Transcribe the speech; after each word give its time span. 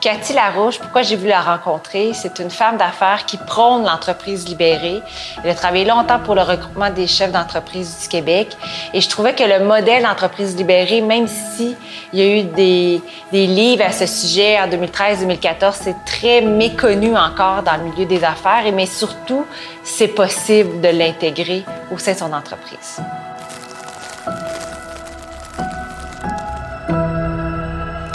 Cathy 0.00 0.32
Larouche, 0.32 0.78
pourquoi 0.78 1.02
j'ai 1.02 1.16
voulu 1.16 1.30
la 1.30 1.40
rencontrer? 1.40 2.12
C'est 2.14 2.38
une 2.38 2.50
femme 2.50 2.76
d'affaires 2.76 3.26
qui 3.26 3.36
prône 3.36 3.84
l'entreprise 3.84 4.46
libérée. 4.46 5.02
Elle 5.42 5.50
a 5.50 5.54
travaillé 5.54 5.84
longtemps 5.84 6.20
pour 6.20 6.36
le 6.36 6.42
regroupement 6.42 6.90
des 6.90 7.08
chefs 7.08 7.32
d'entreprise 7.32 8.02
du 8.02 8.08
Québec. 8.08 8.56
Et 8.94 9.00
je 9.00 9.08
trouvais 9.08 9.34
que 9.34 9.42
le 9.42 9.64
modèle 9.64 10.04
d'entreprise 10.04 10.56
libérée, 10.56 11.00
même 11.00 11.26
si 11.26 11.74
il 12.12 12.18
y 12.20 12.22
a 12.22 12.38
eu 12.38 12.42
des, 12.44 13.02
des 13.32 13.46
livres 13.48 13.84
à 13.84 13.92
ce 13.92 14.06
sujet 14.06 14.58
en 14.60 14.68
2013-2014, 14.68 15.72
c'est 15.80 15.96
très 16.06 16.42
méconnu 16.42 17.16
encore 17.16 17.64
dans 17.64 17.76
le 17.76 17.90
milieu 17.90 18.06
des 18.06 18.22
affaires. 18.22 18.62
Mais 18.72 18.86
surtout, 18.86 19.44
c'est 19.82 20.08
possible 20.08 20.80
de 20.80 20.88
l'intégrer 20.88 21.64
au 21.90 21.98
sein 21.98 22.12
de 22.12 22.18
son 22.18 22.32
entreprise. 22.32 23.00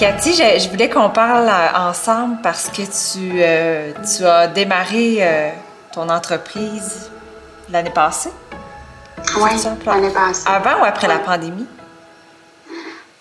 Cathy, 0.04 0.34
je, 0.34 0.70
voulais 0.70 0.90
qu'on 0.90 1.10
parle 1.10 1.48
euh, 1.48 1.90
ensemble 1.90 2.40
parce 2.44 2.68
que 2.68 2.82
tu, 2.82 3.42
euh, 3.42 3.94
tu 4.04 4.26
as 4.26 4.48
démarré 4.48 5.20
euh, 5.22 5.50
ton 5.94 6.10
entreprise 6.10 7.10
l'année 7.70 7.90
passée. 7.90 8.32
Oui, 9.38 9.52
l'année 9.86 10.10
passée. 10.10 10.44
Avant 10.46 10.82
ou 10.82 10.84
après 10.84 11.08
la 11.08 11.20
pandémie? 11.20 11.66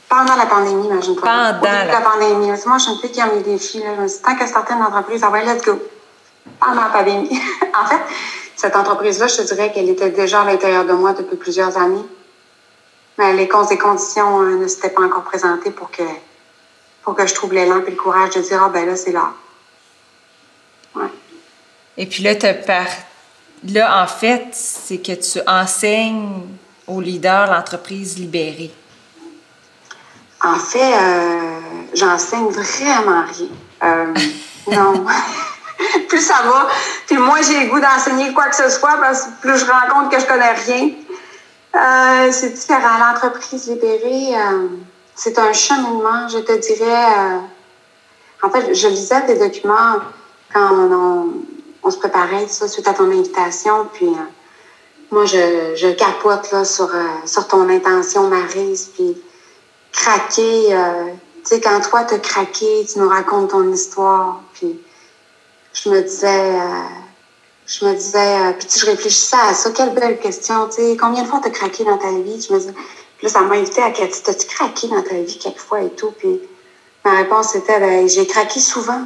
Pendant 0.08 0.34
la 0.34 0.46
pandémie, 0.46 0.86
imagine 0.86 1.14
toi. 1.14 1.22
Pendant 1.22 1.72
la... 1.72 1.84
la... 1.84 2.00
pandémie. 2.00 2.48
Moi, 2.66 2.78
je 2.78 2.82
suis 2.82 2.92
une 2.94 2.98
fille 2.98 3.12
qui 3.12 3.20
a 3.20 3.26
mis 3.26 3.42
des 3.44 3.52
défis. 3.52 3.78
Là. 3.78 3.90
Je 3.94 4.02
me 4.02 4.08
suis 4.08 4.18
dit, 4.18 4.24
tant 4.24 4.34
qu'elle 4.34 4.48
sortait 4.48 4.74
une 4.74 4.82
entreprise, 4.82 5.22
ah 5.24 5.30
ouais, 5.30 5.44
let's 5.44 5.64
go. 5.64 5.80
Pendant 6.58 6.82
la 6.82 6.88
pandémie. 6.88 7.30
en 7.80 7.86
fait, 7.86 8.00
cette 8.56 8.74
entreprise-là, 8.74 9.28
je 9.28 9.36
te 9.36 9.54
dirais 9.54 9.70
qu'elle 9.70 9.88
était 9.88 10.10
déjà 10.10 10.40
à 10.40 10.44
l'intérieur 10.46 10.84
de 10.84 10.94
moi 10.94 11.12
depuis 11.12 11.36
plusieurs 11.36 11.78
années. 11.78 12.04
Mais 13.18 13.34
les 13.34 13.46
causes 13.46 13.70
et 13.70 13.78
conditions 13.78 14.40
ne 14.40 14.66
s'étaient 14.66 14.90
pas 14.90 15.02
encore 15.02 15.22
présentées 15.22 15.70
pour 15.70 15.88
que 15.92 16.02
pour 17.02 17.14
que 17.14 17.26
je 17.26 17.34
trouve 17.34 17.52
l'élan 17.52 17.82
et 17.86 17.90
le 17.90 17.96
courage 17.96 18.34
de 18.34 18.40
dire, 18.40 18.62
ah 18.62 18.68
ben 18.68 18.86
là, 18.86 18.96
c'est 18.96 19.12
là. 19.12 19.32
Ouais. 20.94 21.10
Et 21.96 22.06
puis 22.06 22.22
là, 22.22 22.34
par... 22.66 22.86
là, 23.68 24.02
en 24.02 24.06
fait, 24.06 24.48
c'est 24.52 24.98
que 24.98 25.12
tu 25.12 25.40
enseignes 25.46 26.42
aux 26.86 27.00
leaders 27.00 27.50
l'entreprise 27.50 28.18
libérée. 28.18 28.72
En 30.44 30.56
fait, 30.56 30.94
euh, 30.94 31.60
j'enseigne 31.94 32.48
vraiment 32.48 33.24
rien. 33.26 33.48
Euh, 33.84 34.14
non. 34.70 35.04
plus 36.08 36.20
ça 36.20 36.42
va, 36.44 36.68
puis 37.06 37.16
moins 37.16 37.42
j'ai 37.42 37.64
le 37.64 37.70
goût 37.70 37.80
d'enseigner 37.80 38.32
quoi 38.32 38.46
que 38.46 38.56
ce 38.56 38.68
soit, 38.68 38.96
parce 39.00 39.22
que 39.22 39.40
plus 39.40 39.58
je 39.58 39.64
rends 39.66 39.88
compte 39.92 40.12
que 40.12 40.20
je 40.20 40.26
connais 40.26 40.52
rien. 40.52 40.90
Euh, 41.74 42.30
c'est 42.30 42.50
différent. 42.50 42.98
L'entreprise 42.98 43.68
libérée, 43.68 44.36
c'est 45.14 45.38
un 45.38 45.52
cheminement, 45.52 46.28
je 46.28 46.38
te 46.38 46.52
dirais. 46.52 47.06
Euh, 47.18 47.38
en 48.42 48.50
fait, 48.50 48.74
je 48.74 48.88
lisais 48.88 49.24
tes 49.26 49.36
documents 49.36 49.98
quand 50.52 51.32
on, 51.82 51.90
se 51.90 51.96
préparait 51.98 52.46
ça, 52.48 52.68
suite 52.68 52.86
à 52.86 52.94
ton 52.94 53.10
invitation, 53.10 53.86
puis 53.92 54.06
euh, 54.06 54.30
moi, 55.10 55.24
je, 55.24 55.74
je 55.76 55.88
capote 55.92 56.50
là, 56.52 56.64
sur, 56.64 56.94
euh, 56.94 57.26
sur 57.26 57.46
ton 57.46 57.68
intention, 57.68 58.28
Marise, 58.28 58.90
puis 58.94 59.16
craquer. 59.92 60.68
tu 60.68 61.44
sais, 61.44 61.60
quand 61.60 61.80
toi, 61.80 62.04
t'as 62.04 62.18
craqué, 62.18 62.86
tu 62.90 62.98
nous 62.98 63.08
racontes 63.08 63.50
ton 63.50 63.70
histoire, 63.72 64.40
puis 64.54 64.80
je 65.74 65.90
me 65.90 66.00
disais 66.00 66.58
je 67.66 67.84
me 67.86 67.94
disais, 67.94 68.54
puis 68.58 68.68
je 68.80 68.86
réfléchissais 68.86 69.36
à 69.36 69.54
ça, 69.54 69.70
quelle 69.70 69.94
belle 69.94 70.18
question, 70.18 70.66
tu 70.68 70.76
sais, 70.76 70.96
combien 70.98 71.22
de 71.22 71.28
fois 71.28 71.40
t'as 71.42 71.50
craqué 71.50 71.84
dans 71.84 71.96
ta 71.96 72.10
vie? 72.10 72.40
Je 72.40 72.52
me 72.52 72.58
disais, 72.58 72.74
là, 73.22 73.28
ça 73.28 73.40
m'a 73.40 73.54
invité 73.54 73.82
à 73.82 73.90
Cathy, 73.90 74.22
t'as-tu 74.22 74.46
craqué 74.46 74.88
dans 74.88 75.02
ta 75.02 75.14
vie 75.14 75.38
quelquefois 75.38 75.82
et 75.82 75.90
tout? 75.90 76.12
Puis 76.18 76.40
ma 77.04 77.16
réponse 77.16 77.54
était, 77.54 77.78
ben, 77.78 78.08
j'ai 78.08 78.26
craqué 78.26 78.60
souvent. 78.60 79.02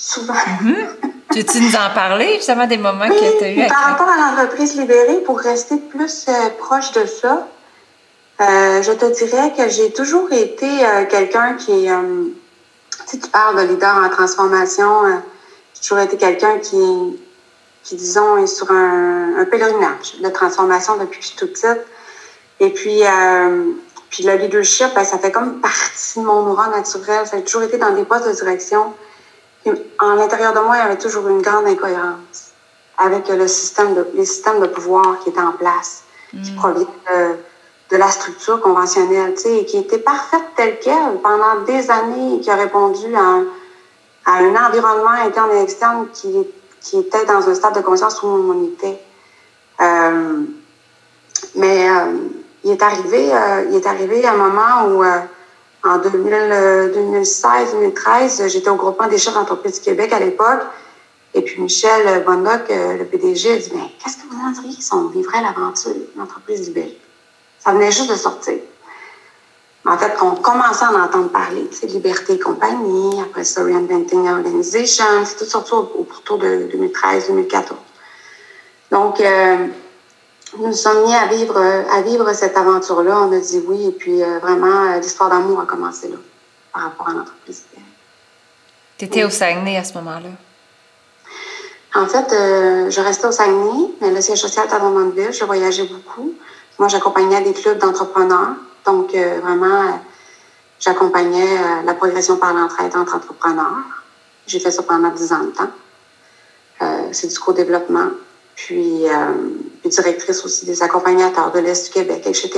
Souvent. 0.00 0.34
Mm-hmm. 0.34 0.86
Tu 1.32 1.40
veux 1.42 1.60
nous 1.60 1.74
en 1.74 1.92
parler, 1.92 2.34
justement, 2.36 2.68
des 2.68 2.78
moments 2.78 3.08
que 3.08 3.38
tu 3.38 3.44
as 3.44 3.50
eu? 3.50 3.66
Par 3.66 3.82
rapport 3.82 4.08
à 4.08 4.16
l'entreprise 4.16 4.76
libérée, 4.76 5.18
pour 5.26 5.40
rester 5.40 5.76
plus 5.76 6.26
euh, 6.28 6.32
proche 6.56 6.92
de 6.92 7.04
ça, 7.04 7.48
euh, 8.40 8.80
je 8.80 8.92
te 8.92 9.06
dirais 9.12 9.52
que 9.56 9.68
j'ai 9.68 9.92
toujours 9.92 10.32
été 10.32 10.86
euh, 10.86 11.04
quelqu'un 11.06 11.54
qui, 11.54 11.88
tu 13.10 13.18
tu 13.18 13.28
parles 13.30 13.56
de 13.56 13.72
leader 13.72 13.96
en 13.96 14.08
transformation, 14.08 14.88
j'ai 15.74 15.80
toujours 15.80 15.98
été 15.98 16.16
quelqu'un 16.16 16.58
qui, 16.60 16.78
qui, 17.82 17.96
disons, 17.96 18.36
est 18.36 18.46
sur 18.46 18.70
un, 18.70 19.36
un 19.36 19.44
pèlerinage 19.46 20.20
de 20.22 20.28
transformation 20.28 20.96
depuis 20.96 21.18
que 21.18 21.24
je 21.24 21.28
suis 21.30 21.36
toute 21.36 21.54
petite. 21.54 21.84
Et 22.60 22.70
puis, 22.70 23.04
euh, 23.04 23.72
puis 24.10 24.24
le 24.24 24.34
leadership, 24.34 24.88
ben, 24.94 25.04
ça 25.04 25.18
fait 25.18 25.30
comme 25.30 25.60
partie 25.60 26.18
de 26.18 26.24
mon 26.24 26.50
aura 26.50 26.68
naturel. 26.68 27.26
Ça 27.26 27.36
a 27.36 27.40
toujours 27.40 27.62
été 27.62 27.78
dans 27.78 27.92
des 27.92 28.04
postes 28.04 28.26
de 28.26 28.32
direction. 28.32 28.94
en 30.00 30.14
l'intérieur 30.14 30.52
de 30.54 30.60
moi, 30.60 30.76
il 30.76 30.80
y 30.80 30.82
avait 30.82 30.98
toujours 30.98 31.28
une 31.28 31.42
grande 31.42 31.66
incohérence 31.66 32.52
avec 32.96 33.28
le 33.28 33.46
système 33.46 33.94
de, 33.94 34.08
les 34.14 34.24
systèmes 34.24 34.60
de 34.60 34.66
pouvoir 34.66 35.20
qui 35.20 35.30
étaient 35.30 35.40
en 35.40 35.52
place, 35.52 36.02
qui 36.30 36.52
mm. 36.52 36.56
proviennent 36.56 36.86
de, 37.90 37.96
la 37.96 38.08
structure 38.10 38.60
conventionnelle, 38.60 39.34
tu 39.34 39.42
sais, 39.42 39.58
et 39.58 39.64
qui 39.64 39.78
était 39.78 39.98
parfaite 39.98 40.42
telle 40.56 40.78
qu'elle 40.80 41.18
pendant 41.22 41.60
des 41.64 41.90
années 41.90 42.36
et 42.36 42.40
qui 42.40 42.50
a 42.50 42.56
répondu 42.56 43.14
à 43.14 43.20
un, 43.20 43.46
à 44.26 44.32
un 44.40 44.66
environnement 44.66 45.10
interne 45.24 45.52
et 45.52 45.62
externe 45.62 46.08
qui, 46.12 46.46
qui 46.80 46.98
était 46.98 47.24
dans 47.24 47.48
un 47.48 47.54
stade 47.54 47.76
de 47.76 47.80
conscience 47.80 48.22
où 48.22 48.26
on 48.26 48.64
était. 48.64 49.00
Euh, 49.80 50.42
mais 51.54 51.88
euh, 51.88 52.12
il 52.64 52.72
est 52.72 52.82
arrivé, 52.82 53.32
euh, 53.32 53.66
il 53.70 53.76
est 53.76 53.86
arrivé 53.86 54.26
un 54.26 54.36
moment 54.36 54.88
où, 54.88 55.04
euh, 55.04 55.20
en 55.84 55.98
2016-2013, 55.98 58.42
euh, 58.42 58.48
j'étais 58.48 58.68
au 58.68 58.74
groupement 58.76 59.06
des 59.06 59.18
chefs 59.18 59.34
d'entreprise 59.34 59.74
du 59.74 59.80
Québec 59.80 60.12
à 60.12 60.18
l'époque. 60.18 60.62
Et 61.34 61.42
puis 61.42 61.60
Michel 61.60 62.24
Bondoc, 62.24 62.70
le 62.70 63.04
PDG, 63.04 63.52
a 63.52 63.58
dit 63.58 63.70
Mais 63.74 63.82
qu'est-ce 64.02 64.16
que 64.16 64.22
vous 64.30 64.40
en 64.40 64.50
diriez 64.50 64.80
si 64.80 64.94
on 64.94 65.08
vivrait 65.08 65.42
l'aventure, 65.42 65.92
l'entreprise 66.16 66.66
libérée 66.66 66.98
Ça 67.58 67.72
venait 67.72 67.92
juste 67.92 68.08
de 68.10 68.16
sortir. 68.16 68.54
En 69.84 69.98
fait, 69.98 70.14
on 70.22 70.36
commençait 70.36 70.86
à 70.86 70.90
en 70.90 71.02
entendre 71.02 71.28
parler. 71.28 71.68
C'est 71.70 71.86
Liberté 71.86 72.32
et 72.34 72.38
compagnie, 72.38 73.20
après 73.20 73.44
ça, 73.44 73.62
Reinventing 73.62 74.26
Organization, 74.28 75.04
c'est 75.24 75.36
tout 75.36 75.44
sorti 75.44 75.74
autour 75.74 76.38
de 76.38 76.66
2013-2014. 76.72 77.74
Donc, 78.90 79.20
nous 80.56 80.68
nous 80.68 80.72
sommes 80.72 81.04
mis 81.04 81.14
à 81.14 81.26
vivre, 81.26 81.58
à 81.58 82.00
vivre 82.02 82.32
cette 82.32 82.56
aventure-là. 82.56 83.20
On 83.20 83.32
a 83.32 83.38
dit 83.38 83.62
oui. 83.66 83.88
Et 83.88 83.92
puis, 83.92 84.22
euh, 84.22 84.38
vraiment, 84.38 84.92
euh, 84.92 84.98
l'histoire 84.98 85.28
d'amour 85.28 85.60
a 85.60 85.66
commencé 85.66 86.08
là, 86.08 86.16
par 86.72 86.84
rapport 86.84 87.08
à 87.08 87.12
l'entreprise. 87.12 87.64
Tu 88.96 89.04
étais 89.04 89.24
au 89.24 89.30
Saguenay 89.30 89.76
à 89.76 89.84
ce 89.84 89.94
moment-là? 89.94 90.30
En 91.94 92.06
fait, 92.06 92.32
euh, 92.32 92.90
je 92.90 93.00
restais 93.00 93.26
au 93.26 93.32
Saguenay, 93.32 93.92
mais 94.00 94.10
le 94.10 94.20
siège 94.20 94.40
social 94.40 94.66
était 94.66 94.74
à 94.74 94.78
Drummondville. 94.78 95.32
Je 95.32 95.44
voyageais 95.44 95.84
beaucoup. 95.84 96.32
Moi, 96.78 96.88
j'accompagnais 96.88 97.40
des 97.42 97.52
clubs 97.52 97.78
d'entrepreneurs. 97.78 98.54
Donc, 98.86 99.10
vraiment, 99.12 100.00
j'accompagnais 100.78 101.82
la 101.84 101.92
progression 101.92 102.36
par 102.36 102.54
l'entraide 102.54 102.96
entre 102.96 103.16
entrepreneurs. 103.16 103.84
J'ai 104.46 104.60
fait 104.60 104.70
ça 104.70 104.82
pendant 104.82 105.10
10 105.10 105.32
ans 105.32 105.44
de 105.44 105.50
temps. 105.50 107.08
C'est 107.12 107.26
du 107.26 107.38
co-développement. 107.38 108.10
Puis, 108.54 109.04
directrice 109.84 110.44
aussi 110.44 110.66
des 110.66 110.82
accompagnateurs 110.82 111.52
de 111.52 111.60
l'Est 111.60 111.86
du 111.86 111.90
Québec, 111.90 112.22
etc. 112.26 112.50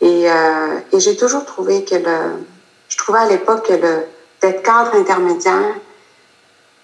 Et, 0.00 0.30
euh, 0.30 0.78
et 0.92 1.00
j'ai 1.00 1.16
toujours 1.16 1.44
trouvé 1.44 1.84
que 1.84 1.94
le, 1.94 2.44
je 2.88 2.96
trouvais 2.96 3.20
à 3.20 3.26
l'époque 3.26 3.66
que 3.66 3.74
le, 3.74 4.06
d'être 4.40 4.62
cadre 4.62 4.94
intermédiaire, 4.94 5.74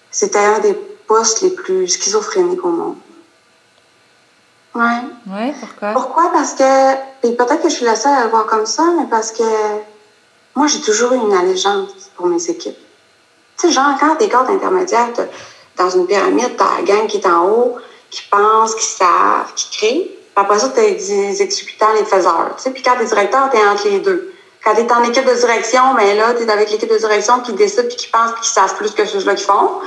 c'était 0.09 0.39
un 0.39 0.59
des 0.59 0.73
postes 1.07 1.41
les 1.41 1.51
plus 1.51 1.87
schizophréniques 1.87 2.63
au 2.65 2.69
monde. 2.69 2.95
Ouais. 4.73 5.01
Ouais, 5.27 5.53
pourquoi? 5.59 5.91
Pourquoi? 5.91 6.31
Parce 6.31 6.53
que, 6.53 6.93
et 7.27 7.35
peut-être 7.35 7.61
que 7.61 7.69
je 7.69 7.75
suis 7.75 7.85
la 7.85 7.95
seule 7.95 8.13
à 8.13 8.23
le 8.23 8.29
voir 8.29 8.45
comme 8.45 8.65
ça, 8.65 8.83
mais 8.97 9.05
parce 9.09 9.31
que 9.31 9.43
moi, 10.55 10.67
j'ai 10.67 10.81
toujours 10.81 11.11
eu 11.13 11.17
une 11.17 11.33
allégeance 11.33 11.91
pour 12.15 12.27
mes 12.27 12.49
équipes. 12.49 12.77
Tu 13.57 13.67
sais, 13.67 13.73
genre, 13.73 13.93
quand 13.99 14.15
t'es 14.15 14.29
cadre 14.29 14.49
intermédiaire, 14.49 15.09
dans 15.77 15.89
une 15.89 16.07
pyramide, 16.07 16.55
t'as 16.57 16.77
la 16.77 16.83
gang 16.83 17.07
qui 17.07 17.17
est 17.17 17.27
en 17.27 17.47
haut, 17.49 17.77
qui 18.11 18.23
pensent, 18.29 18.75
qui 18.75 18.85
savent, 18.85 19.53
qui 19.55 19.77
créent. 19.77 20.01
Puis 20.03 20.45
après 20.45 20.59
ça, 20.59 20.69
tu 20.69 20.79
as 20.79 20.83
des 20.83 21.41
exécutants, 21.41 21.93
les 21.93 22.05
faiseurs. 22.05 22.51
Tu 22.57 22.63
sais? 22.63 22.71
Puis 22.71 22.83
quand 22.83 22.95
tu 22.97 23.03
es 23.03 23.05
directeur, 23.05 23.49
tu 23.49 23.57
es 23.57 23.65
entre 23.65 23.87
les 23.87 23.99
deux. 23.99 24.33
Quand 24.63 24.75
tu 24.75 24.81
es 24.81 24.91
en 24.91 25.03
équipe 25.03 25.25
de 25.25 25.33
direction, 25.33 25.95
ben 25.95 26.15
là, 26.15 26.35
tu 26.35 26.43
es 26.43 26.51
avec 26.51 26.69
l'équipe 26.69 26.89
de 26.89 26.97
direction 26.97 27.39
qui 27.39 27.53
décide, 27.53 27.87
puis 27.87 27.97
qui 27.97 28.07
pense, 28.09 28.31
puis 28.33 28.41
qui 28.41 28.49
savent 28.49 28.75
plus 28.75 28.91
que 28.91 29.05
ceux-là 29.05 29.33
qui 29.33 29.43
font. 29.43 29.81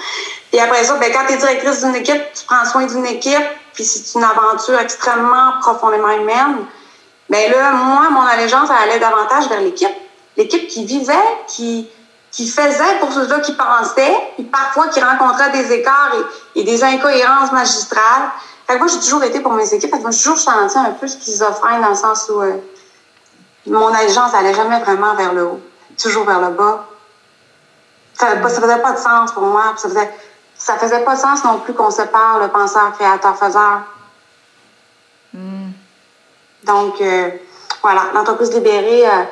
Puis 0.51 0.59
après 0.61 0.83
ça, 0.83 0.95
ben, 0.95 1.13
quand 1.13 1.27
tu 1.29 1.35
es 1.35 1.37
directrice 1.37 1.85
d'une 1.85 1.95
équipe, 1.95 2.23
tu 2.35 2.45
prends 2.47 2.65
soin 2.65 2.87
d'une 2.87 3.07
équipe, 3.07 3.47
puis 3.73 3.85
c'est 3.85 4.19
une 4.19 4.25
aventure 4.25 4.79
extrêmement 4.81 5.53
profondément 5.61 6.11
humaine. 6.11 6.67
Ben 7.31 7.51
là, 7.53 7.71
moi, 7.73 8.11
mon 8.11 8.23
allégeance, 8.23 8.69
elle 8.71 8.91
allait 8.91 9.01
davantage 9.01 9.49
vers 9.49 9.61
l'équipe. 9.61 9.95
L'équipe 10.37 10.67
qui 10.67 10.85
vivait, 10.85 11.15
qui, 11.47 11.89
qui 12.35 12.49
faisait 12.49 12.99
pour 12.99 13.13
ceux-là 13.13 13.39
qui 13.39 13.53
pensaient, 13.53 14.17
puis 14.35 14.43
parfois 14.43 14.89
qui 14.89 15.01
rencontraient 15.01 15.53
des 15.53 15.73
écarts 15.73 16.11
et, 16.57 16.65
des 16.65 16.83
incohérences 16.83 17.53
magistrales. 17.53 18.29
Fait 18.67 18.75
que 18.75 18.79
moi, 18.81 18.89
j'ai 18.89 18.99
toujours 18.99 19.23
été 19.23 19.39
pour 19.39 19.53
mes 19.53 19.73
équipes. 19.73 19.89
Fait 19.89 19.99
que 19.99 20.03
moi, 20.03 20.11
j'ai 20.11 20.19
toujours 20.19 20.39
senti 20.39 20.77
un 20.77 20.91
peu 20.91 21.07
schizophrène 21.07 21.81
dans 21.81 21.91
le 21.91 21.95
sens 21.95 22.29
où 22.35 22.41
euh, 22.41 22.55
mon 23.69 23.87
allégeance 23.95 24.33
n'allait 24.33 24.53
jamais 24.53 24.81
vraiment 24.81 25.15
vers 25.15 25.33
le 25.33 25.45
haut, 25.45 25.61
toujours 25.97 26.25
vers 26.25 26.41
le 26.41 26.49
bas. 26.49 26.87
Ça, 28.15 28.35
ne 28.35 28.49
faisait 28.49 28.83
pas 28.83 28.93
de 28.93 28.99
sens 28.99 29.31
pour 29.31 29.45
moi. 29.45 29.75
Ça 29.77 29.89
faisait, 29.89 30.11
ça 30.57 30.77
faisait 30.77 31.05
pas 31.05 31.15
de 31.15 31.21
sens 31.21 31.45
non 31.45 31.61
plus 31.61 31.73
qu'on 31.73 31.91
sépare 31.91 32.41
le 32.41 32.49
penseur, 32.49 32.95
créateur, 32.99 33.39
faiseur. 33.39 33.83
Hmm. 35.33 35.71
Donc, 36.65 37.01
euh, 37.01 37.31
voilà, 37.81 38.07
l'entreprise 38.13 38.53
libérée 38.53 39.07
euh, 39.07 39.23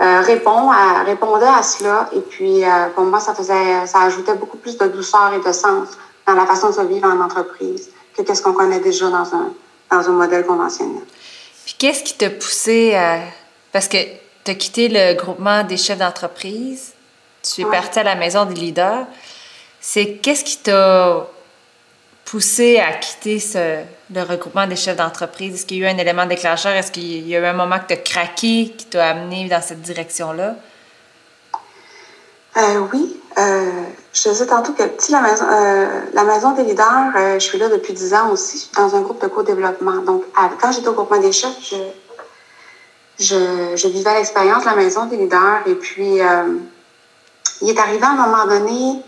euh, 0.00 0.20
répond 0.20 0.70
à, 0.70 1.02
répondait 1.04 1.46
à 1.46 1.62
cela. 1.62 2.08
Et 2.12 2.20
puis, 2.20 2.62
pour 2.94 3.04
moi, 3.04 3.20
ça 3.20 3.34
faisait, 3.34 3.86
ça 3.86 4.02
ajoutait 4.02 4.34
beaucoup 4.34 4.58
plus 4.58 4.76
de 4.78 4.86
douceur 4.86 5.32
et 5.34 5.40
de 5.40 5.52
sens 5.52 5.88
dans 6.26 6.34
la 6.34 6.46
façon 6.46 6.68
de 6.68 6.74
se 6.74 6.80
vivre 6.82 7.08
en 7.08 7.20
entreprise 7.20 7.90
que 8.16 8.22
qu'est-ce 8.22 8.42
qu'on 8.42 8.52
connaît 8.52 8.80
déjà 8.80 9.08
dans 9.08 9.34
un, 9.34 9.52
dans 9.90 10.08
un 10.08 10.12
modèle 10.12 10.44
conventionnel. 10.46 11.02
Puis, 11.64 11.74
qu'est-ce 11.78 12.02
qui 12.02 12.14
t'a 12.14 12.30
poussé 12.30 12.94
à. 12.94 13.20
Parce 13.72 13.88
que 13.88 13.98
tu 14.44 14.50
as 14.50 14.54
quitté 14.54 14.88
le 14.88 15.14
groupement 15.14 15.62
des 15.64 15.76
chefs 15.76 15.98
d'entreprise, 15.98 16.92
tu 17.42 17.62
es 17.62 17.64
parti 17.64 17.98
à 17.98 18.02
la 18.02 18.14
maison 18.14 18.44
des 18.44 18.54
leaders. 18.54 19.06
C'est 19.80 20.16
qu'est-ce 20.16 20.44
qui 20.44 20.58
t'a 20.58 21.26
poussé 22.30 22.78
à 22.78 22.92
quitter 22.92 23.40
ce, 23.40 23.82
le 24.12 24.22
regroupement 24.22 24.66
des 24.66 24.76
chefs 24.76 24.96
d'entreprise? 24.96 25.54
Est-ce 25.54 25.66
qu'il 25.66 25.78
y 25.78 25.84
a 25.84 25.90
eu 25.90 25.94
un 25.94 25.98
élément 25.98 26.26
déclencheur? 26.26 26.72
Est-ce 26.72 26.92
qu'il 26.92 27.26
y 27.26 27.34
a 27.34 27.40
eu 27.40 27.44
un 27.44 27.54
moment 27.54 27.78
que 27.78 27.86
tu 27.88 27.94
as 27.94 27.96
craqué 27.96 28.74
qui 28.76 28.86
t'a 28.86 29.08
amené 29.08 29.48
dans 29.48 29.62
cette 29.62 29.80
direction-là? 29.80 30.56
Euh, 32.58 32.80
oui. 32.92 33.16
Euh, 33.38 33.70
je 34.12 34.28
disais 34.28 34.46
tantôt 34.46 34.72
que 34.72 34.82
la, 34.82 35.20
maison, 35.20 35.44
euh, 35.50 36.00
la 36.12 36.24
maison 36.24 36.52
des 36.52 36.64
leaders, 36.64 37.12
je 37.34 37.38
suis 37.38 37.56
là 37.56 37.68
depuis 37.68 37.94
10 37.94 38.14
ans 38.14 38.30
aussi, 38.30 38.70
dans 38.76 38.94
un 38.94 39.00
groupe 39.00 39.22
de 39.22 39.28
co-développement. 39.28 40.02
Donc, 40.02 40.24
quand 40.60 40.72
j'étais 40.72 40.88
au 40.88 40.92
groupement 40.92 41.20
des 41.20 41.32
chefs, 41.32 41.56
je, 41.62 41.76
je, 43.24 43.76
je 43.76 43.88
vivais 43.88 44.12
l'expérience 44.14 44.64
de 44.64 44.68
la 44.68 44.76
maison 44.76 45.06
des 45.06 45.16
leaders. 45.16 45.62
Et 45.66 45.74
puis, 45.76 46.18
il 47.62 47.70
est 47.70 47.78
arrivé 47.78 48.02
à 48.02 48.10
un 48.10 48.26
moment 48.26 48.46
donné 48.46 49.02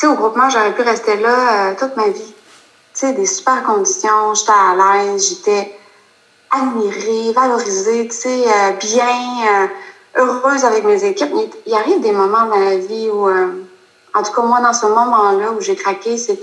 sais, 0.00 0.06
au 0.06 0.14
groupement, 0.14 0.48
j'aurais 0.50 0.74
pu 0.74 0.82
rester 0.82 1.16
là 1.16 1.70
euh, 1.70 1.74
toute 1.78 1.96
ma 1.96 2.08
vie. 2.08 2.34
Tu 2.94 3.00
sais, 3.00 3.12
des 3.12 3.26
super 3.26 3.62
conditions, 3.62 4.34
j'étais 4.34 4.52
à 4.52 4.74
l'aise, 4.74 5.28
j'étais 5.28 5.78
admirée, 6.50 7.32
valorisée, 7.32 8.08
tu 8.08 8.16
sais, 8.16 8.44
euh, 8.46 8.70
bien, 8.72 9.46
euh, 9.46 9.66
heureuse 10.16 10.64
avec 10.64 10.84
mes 10.84 11.04
équipes. 11.04 11.32
Il, 11.66 11.74
arrive 11.74 12.00
des 12.00 12.12
moments 12.12 12.44
dans 12.44 12.58
la 12.58 12.76
vie 12.76 13.08
où, 13.10 13.28
en 13.28 14.22
tout 14.22 14.32
cas, 14.32 14.42
moi, 14.42 14.60
dans 14.60 14.72
ce 14.72 14.86
moment-là 14.86 15.52
où 15.52 15.60
j'ai 15.60 15.76
craqué, 15.76 16.16
c'est 16.16 16.38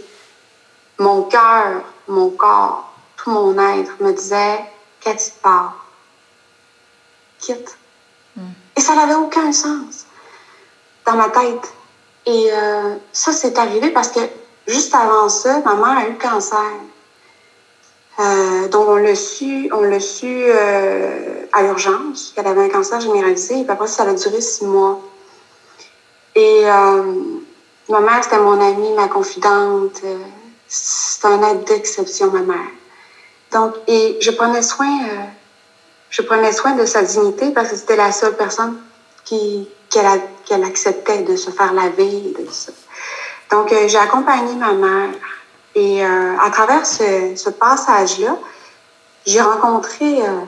mon 1.00 1.24
cœur, 1.24 1.82
mon 2.08 2.30
corps, 2.30 2.94
tout 3.18 3.32
mon 3.32 3.58
être 3.58 3.92
me 4.00 4.12
disait, 4.14 4.64
Cathy, 5.02 5.32
pars. 5.42 5.86
Quitte. 7.40 7.78
Hmm. 8.36 8.52
Et 8.76 8.82
ça 8.82 8.96
n'avait 8.96 9.16
aucun 9.16 9.52
sens 9.52 10.06
dans 11.06 11.14
ma 11.14 11.30
tête. 11.30 11.74
Et 12.26 12.52
euh, 12.52 12.96
ça, 13.12 13.32
c'est 13.32 13.58
arrivé 13.58 13.92
parce 13.92 14.10
que 14.10 14.20
juste 14.68 14.96
avant 14.96 15.30
ça, 15.30 15.60
ma 15.64 15.76
mère 15.76 15.98
a 15.98 16.10
eu 16.10 16.18
cancer. 16.18 16.60
Euh, 18.20 18.68
donc, 18.70 18.88
on 18.88 18.96
l'a 18.96 19.16
su, 19.16 19.70
on 19.74 19.82
l'a 19.82 20.00
su 20.00 20.26
euh, 20.28 21.46
à 21.54 21.64
l'urgence 21.64 22.32
qu'elle 22.36 22.48
avait 22.48 22.64
un 22.64 22.70
cancer 22.70 23.00
généralisé. 23.00 23.60
Et 23.60 23.64
puis 23.64 23.72
après, 23.72 23.88
ça 23.88 24.04
a 24.04 24.14
duré 24.14 24.42
six 24.42 24.66
mois. 24.66 25.00
Et 26.34 26.64
ma 27.88 28.00
mère, 28.02 28.22
c'était 28.24 28.40
mon 28.40 28.60
amie, 28.60 28.92
ma 28.94 29.08
confidente. 29.08 30.02
c'est 30.68 31.26
un 31.26 31.42
être 31.44 31.66
d'exception, 31.66 32.30
ma 32.32 32.42
mère. 32.42 32.72
Donc, 33.54 33.76
et 33.88 34.18
je 34.20 34.32
prenais 34.32 34.62
soin, 34.62 34.98
je 36.10 36.22
prenais 36.24 36.52
soin 36.52 36.74
de 36.76 36.86
sa 36.86 37.04
dignité 37.04 37.52
parce 37.52 37.70
que 37.70 37.78
c'était 37.78 37.96
la 37.96 38.12
seule 38.12 38.36
personne 38.36 38.76
qui, 39.24 39.70
qu'elle 40.46 40.64
acceptait 40.64 41.24
de 41.24 41.36
se 41.36 41.50
faire 41.52 41.74
laver. 41.74 42.34
De 42.38 42.50
ça. 42.52 42.72
Donc, 43.52 43.72
euh, 43.72 43.88
j'ai 43.88 43.98
accompagné 43.98 44.56
ma 44.56 44.74
mère. 44.74 45.10
Et 45.76 46.06
euh, 46.06 46.38
à 46.40 46.50
travers 46.50 46.86
ce, 46.86 47.50
passage-là, 47.50 48.38
j'ai 49.26 49.42
rencontré 49.42 50.26
euh, 50.26 50.42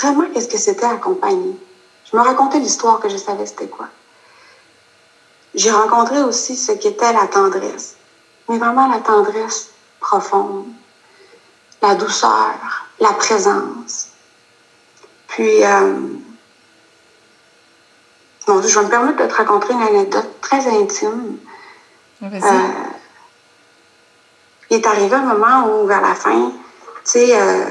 vraiment 0.00 0.24
qu'est-ce 0.32 0.48
que 0.48 0.58
c'était 0.58 0.86
accompagner. 0.86 1.56
Je 2.10 2.16
me 2.16 2.22
racontais 2.22 2.60
l'histoire 2.60 3.00
que 3.00 3.08
je 3.08 3.16
savais 3.16 3.46
c'était 3.46 3.66
quoi. 3.66 3.88
J'ai 5.54 5.70
rencontré 5.70 6.22
aussi 6.22 6.56
ce 6.56 6.72
qu'était 6.72 7.12
la 7.12 7.26
tendresse, 7.26 7.96
mais 8.48 8.58
vraiment 8.58 8.88
la 8.88 9.00
tendresse 9.00 9.70
profonde, 10.00 10.66
la 11.82 11.94
douceur, 11.94 12.54
la 13.00 13.12
présence. 13.12 14.08
Puis, 15.28 15.62
Bon, 18.46 18.60
je 18.60 18.78
vais 18.78 18.84
me 18.84 18.90
permettre 18.90 19.22
de 19.22 19.28
te 19.28 19.34
raconter 19.34 19.72
une 19.72 19.82
anecdote 19.82 20.28
très 20.40 20.66
intime. 20.66 21.38
Euh, 22.22 22.28
il 24.70 24.76
est 24.76 24.86
arrivé 24.86 25.14
un 25.14 25.34
moment 25.34 25.68
où, 25.68 25.86
vers 25.86 26.00
la 26.00 26.14
fin, 26.14 26.50
tu 26.50 27.00
sais, 27.04 27.40
euh, 27.40 27.64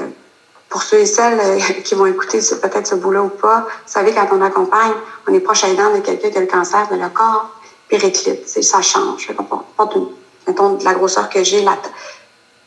pour 0.68 0.82
ceux 0.82 0.98
et 0.98 1.06
celles 1.06 1.40
euh, 1.40 1.58
qui 1.84 1.94
vont 1.94 2.06
écouter 2.06 2.38
peut-être 2.38 2.86
ce 2.86 2.94
bout-là 2.94 3.22
ou 3.22 3.28
pas, 3.28 3.60
vous 3.60 3.92
savez, 3.92 4.12
quand 4.14 4.28
on 4.32 4.40
accompagne, 4.40 4.92
on 5.28 5.34
est 5.34 5.40
proche 5.40 5.64
aidant 5.64 5.94
de 5.94 6.00
quelqu'un 6.00 6.30
qui 6.30 6.38
a 6.38 6.40
le 6.40 6.46
cancer 6.46 6.88
de 6.88 6.96
le 6.96 7.08
corps, 7.10 7.50
périclite, 7.88 8.48
ça 8.48 8.80
change. 8.80 9.30
Pas 9.76 9.86
de, 9.86 10.00
mettons, 10.46 10.74
de 10.74 10.84
la 10.84 10.94
grosseur 10.94 11.28
que 11.28 11.44
j'ai, 11.44 11.62
la, 11.62 11.76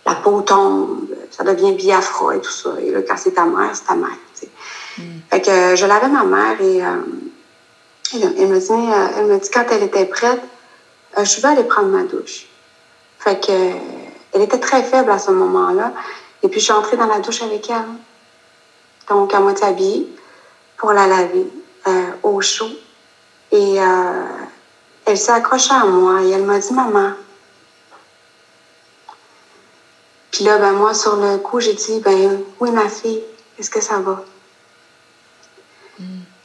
la 0.05 0.15
peau 0.15 0.41
tombe, 0.41 1.07
ça 1.31 1.43
devient 1.43 1.71
biafra 1.71 2.35
et 2.35 2.41
tout 2.41 2.51
ça. 2.51 2.69
Et 2.81 2.91
là, 2.91 2.99
quand 3.07 3.17
c'est 3.17 3.31
ta 3.31 3.45
mère, 3.45 3.71
c'est 3.73 3.87
ta 3.87 3.95
mère. 3.95 4.09
Mm. 4.97 5.01
Fait 5.31 5.41
que 5.41 5.75
je 5.75 5.85
l'avais 5.85 6.07
ma 6.07 6.23
mère 6.23 6.61
et 6.61 6.81
elle 8.21 8.47
m'a 8.47 8.59
dit, 8.59 8.71
euh, 8.71 9.07
elle 9.17 9.39
dit 9.39 9.49
quand 9.49 9.65
elle 9.69 9.83
était 9.83 10.05
prête, 10.05 10.41
euh, 11.17 11.23
je 11.23 11.41
vais 11.41 11.47
aller 11.47 11.63
prendre 11.63 11.89
ma 11.89 12.03
douche. 12.03 12.47
Fait 13.19 13.39
que, 13.39 13.51
elle 14.33 14.41
était 14.41 14.59
très 14.59 14.83
faible 14.83 15.11
à 15.11 15.19
ce 15.19 15.31
moment-là. 15.31 15.93
Et 16.43 16.47
puis, 16.47 16.59
je 16.59 16.65
suis 16.65 16.73
entrée 16.73 16.97
dans 16.97 17.07
la 17.07 17.19
douche 17.19 17.41
avec 17.41 17.69
elle. 17.69 17.85
Donc, 19.09 19.33
à 19.33 19.39
moitié 19.39 19.67
habillée 19.67 20.07
pour 20.77 20.91
la 20.93 21.07
laver 21.07 21.47
euh, 21.87 22.11
au 22.23 22.41
chaud. 22.41 22.69
Et 23.51 23.77
elle 25.05 25.17
s'est 25.17 25.31
accrochée 25.31 25.73
à 25.73 25.85
moi 25.85 26.21
et 26.23 26.31
elle 26.31 26.43
m'a 26.43 26.59
dit, 26.59 26.73
maman. 26.73 27.11
Puis 30.31 30.43
là, 30.43 30.57
ben, 30.57 30.73
moi, 30.73 30.93
sur 30.93 31.15
le 31.15 31.37
coup, 31.37 31.61
j'ai 31.61 31.73
dit, 31.73 32.01
ben, 32.01 32.41
oui, 32.59 32.69
ma 32.71 32.89
fille, 32.89 33.21
est-ce 33.57 33.69
que 33.69 33.79
ça 33.79 33.99
va? 33.99 34.25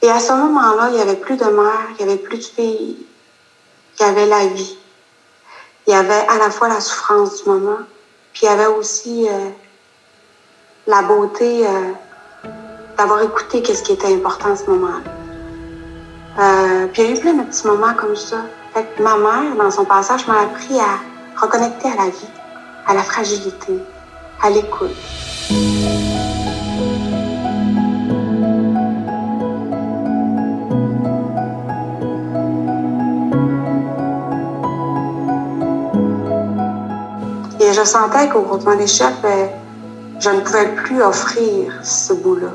Et 0.01 0.09
à 0.09 0.19
ce 0.19 0.33
moment-là, 0.33 0.89
il 0.89 0.95
n'y 0.95 1.01
avait 1.01 1.15
plus 1.15 1.37
de 1.37 1.45
mère, 1.45 1.87
il 1.91 2.05
n'y 2.05 2.11
avait 2.11 2.21
plus 2.21 2.37
de 2.37 2.43
fille, 2.43 2.97
il 3.99 4.01
y 4.01 4.09
avait 4.09 4.25
la 4.25 4.47
vie. 4.47 4.77
Il 5.87 5.93
y 5.93 5.95
avait 5.95 6.25
à 6.27 6.37
la 6.37 6.49
fois 6.49 6.67
la 6.69 6.79
souffrance 6.79 7.43
du 7.43 7.49
moment, 7.49 7.79
puis 8.33 8.43
il 8.43 8.45
y 8.45 8.49
avait 8.49 8.67
aussi 8.67 9.27
euh, 9.27 9.49
la 10.87 11.01
beauté 11.03 11.67
euh, 11.67 12.49
d'avoir 12.97 13.21
écouté 13.21 13.61
qu'est-ce 13.61 13.83
qui 13.83 13.93
était 13.93 14.13
important 14.13 14.53
à 14.53 14.55
ce 14.55 14.69
moment-là. 14.69 15.11
Euh, 16.39 16.87
puis 16.87 17.01
il 17.03 17.09
y 17.09 17.11
a 17.11 17.15
eu 17.15 17.19
plein 17.19 17.33
de 17.33 17.43
petits 17.43 17.67
moments 17.67 17.93
comme 17.93 18.15
ça. 18.15 18.37
Fait 18.73 18.87
ma 18.99 19.17
mère, 19.17 19.55
dans 19.57 19.69
son 19.69 19.85
passage, 19.85 20.27
m'a 20.27 20.41
appris 20.41 20.79
à 20.79 20.99
reconnecter 21.39 21.89
à 21.89 21.95
la 21.95 22.09
vie, 22.09 22.29
à 22.87 22.93
la 22.93 23.03
fragilité, 23.03 23.73
à 24.41 24.49
l'écoute. 24.49 24.95
Je 37.81 37.89
sentais 37.89 38.29
qu'au 38.29 38.41
groupement 38.41 38.75
des 38.75 38.87
chefs, 38.87 39.19
ben, 39.23 39.49
je 40.19 40.29
ne 40.29 40.41
pouvais 40.41 40.67
plus 40.75 41.01
offrir 41.01 41.73
ce 41.83 42.13
bout-là. 42.13 42.49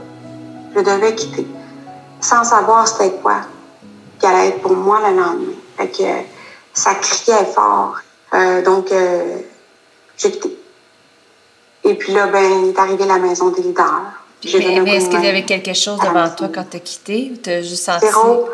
Je 0.75 0.80
devais 0.80 1.14
quitter, 1.14 1.47
sans 2.21 2.45
savoir 2.45 2.87
c'était 2.87 3.11
quoi 3.23 3.40
qui 4.21 4.26
allait 4.26 4.49
être 4.49 4.61
pour 4.61 4.73
moi 4.73 5.00
le 5.00 5.16
lendemain. 5.16 5.52
Fait 5.76 5.88
que 5.88 6.04
ça 6.73 6.95
criait 6.95 7.45
fort. 7.52 7.97
Euh, 8.35 8.62
donc, 8.62 8.92
euh, 8.92 9.38
j'ai 10.16 10.30
quitté. 10.30 10.56
Et 11.85 11.95
puis 11.95 12.12
là, 12.12 12.28
ben, 12.28 12.64
il 12.64 12.71
est 12.71 12.78
arrivé 12.78 13.04
la 13.04 13.18
maison 13.18 13.50
des 13.50 13.62
leaders. 13.62 14.12
Mais, 14.45 14.97
est-ce 14.97 15.09
qu'il 15.09 15.25
y 15.25 15.28
avait 15.28 15.45
quelque 15.45 15.73
chose 15.73 15.99
devant 15.99 16.28
toi 16.28 16.49
quand 16.54 16.71
tu 16.71 16.76
as 16.76 16.80
quitté 16.80 17.33
ou 17.33 17.37
tu 17.37 17.50
as 17.50 17.62
juste 17.62 17.85
senti? 17.85 18.06
Zéro. 18.06 18.49